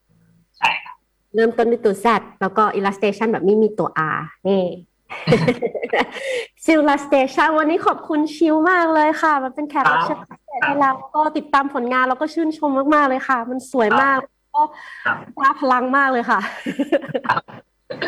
[1.38, 2.05] เริ่มต้นด้วยตัว Z
[2.41, 4.63] แล้วก็ illustration แบบไม่มีตัว R นี่
[6.65, 14.17] ซิลลัสสเตชันวันนี้ขอบคุณชิวมากเลยค่ะ มันเป็นแขกรับเชิญพิเศษให้เราก็ติดตามผลงานแล้วก็ชื่นชมมากๆเลยค่ะ มันสวยมาก
[14.55, 14.61] ก็
[15.05, 16.39] ครับว้าพลังมากเลยค่ะ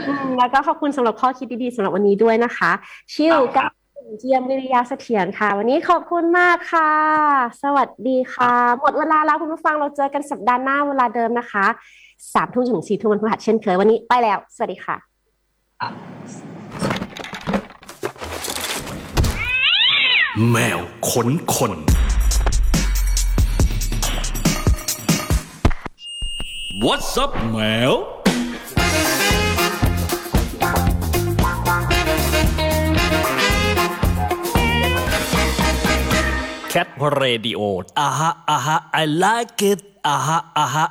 [0.07, 2.71] อืมแล้วก็ขอบคุณสำหรับข้อคิดดีๆสำหรับวันนี้ด้วยนะคะ
[3.13, 6.91] ชิวครักับบเจียมวิริยาเสถียรค่ะ วันนี้ขอบคุณมากค่ะ
[7.63, 11.65] สวัสดีค่ะ หมดเวลาแล้วคุณผู้ฟังเราเจอกันสัปดาห์หน้าเวลาเดิมนะคะ
[12.33, 14.95] สามทุ่มถึงสี่ทุ่มวันพฤหัสเช่นเคยวันนี้ไปแล้ว สวัสดีค่ะ
[20.51, 21.73] แมวขนคน
[26.85, 27.59] What's up แม
[27.91, 27.93] ว
[36.73, 36.87] Cat
[37.21, 37.61] Radio
[37.99, 40.85] อะฮะอะฮะ I like it อะฮะอะฮะ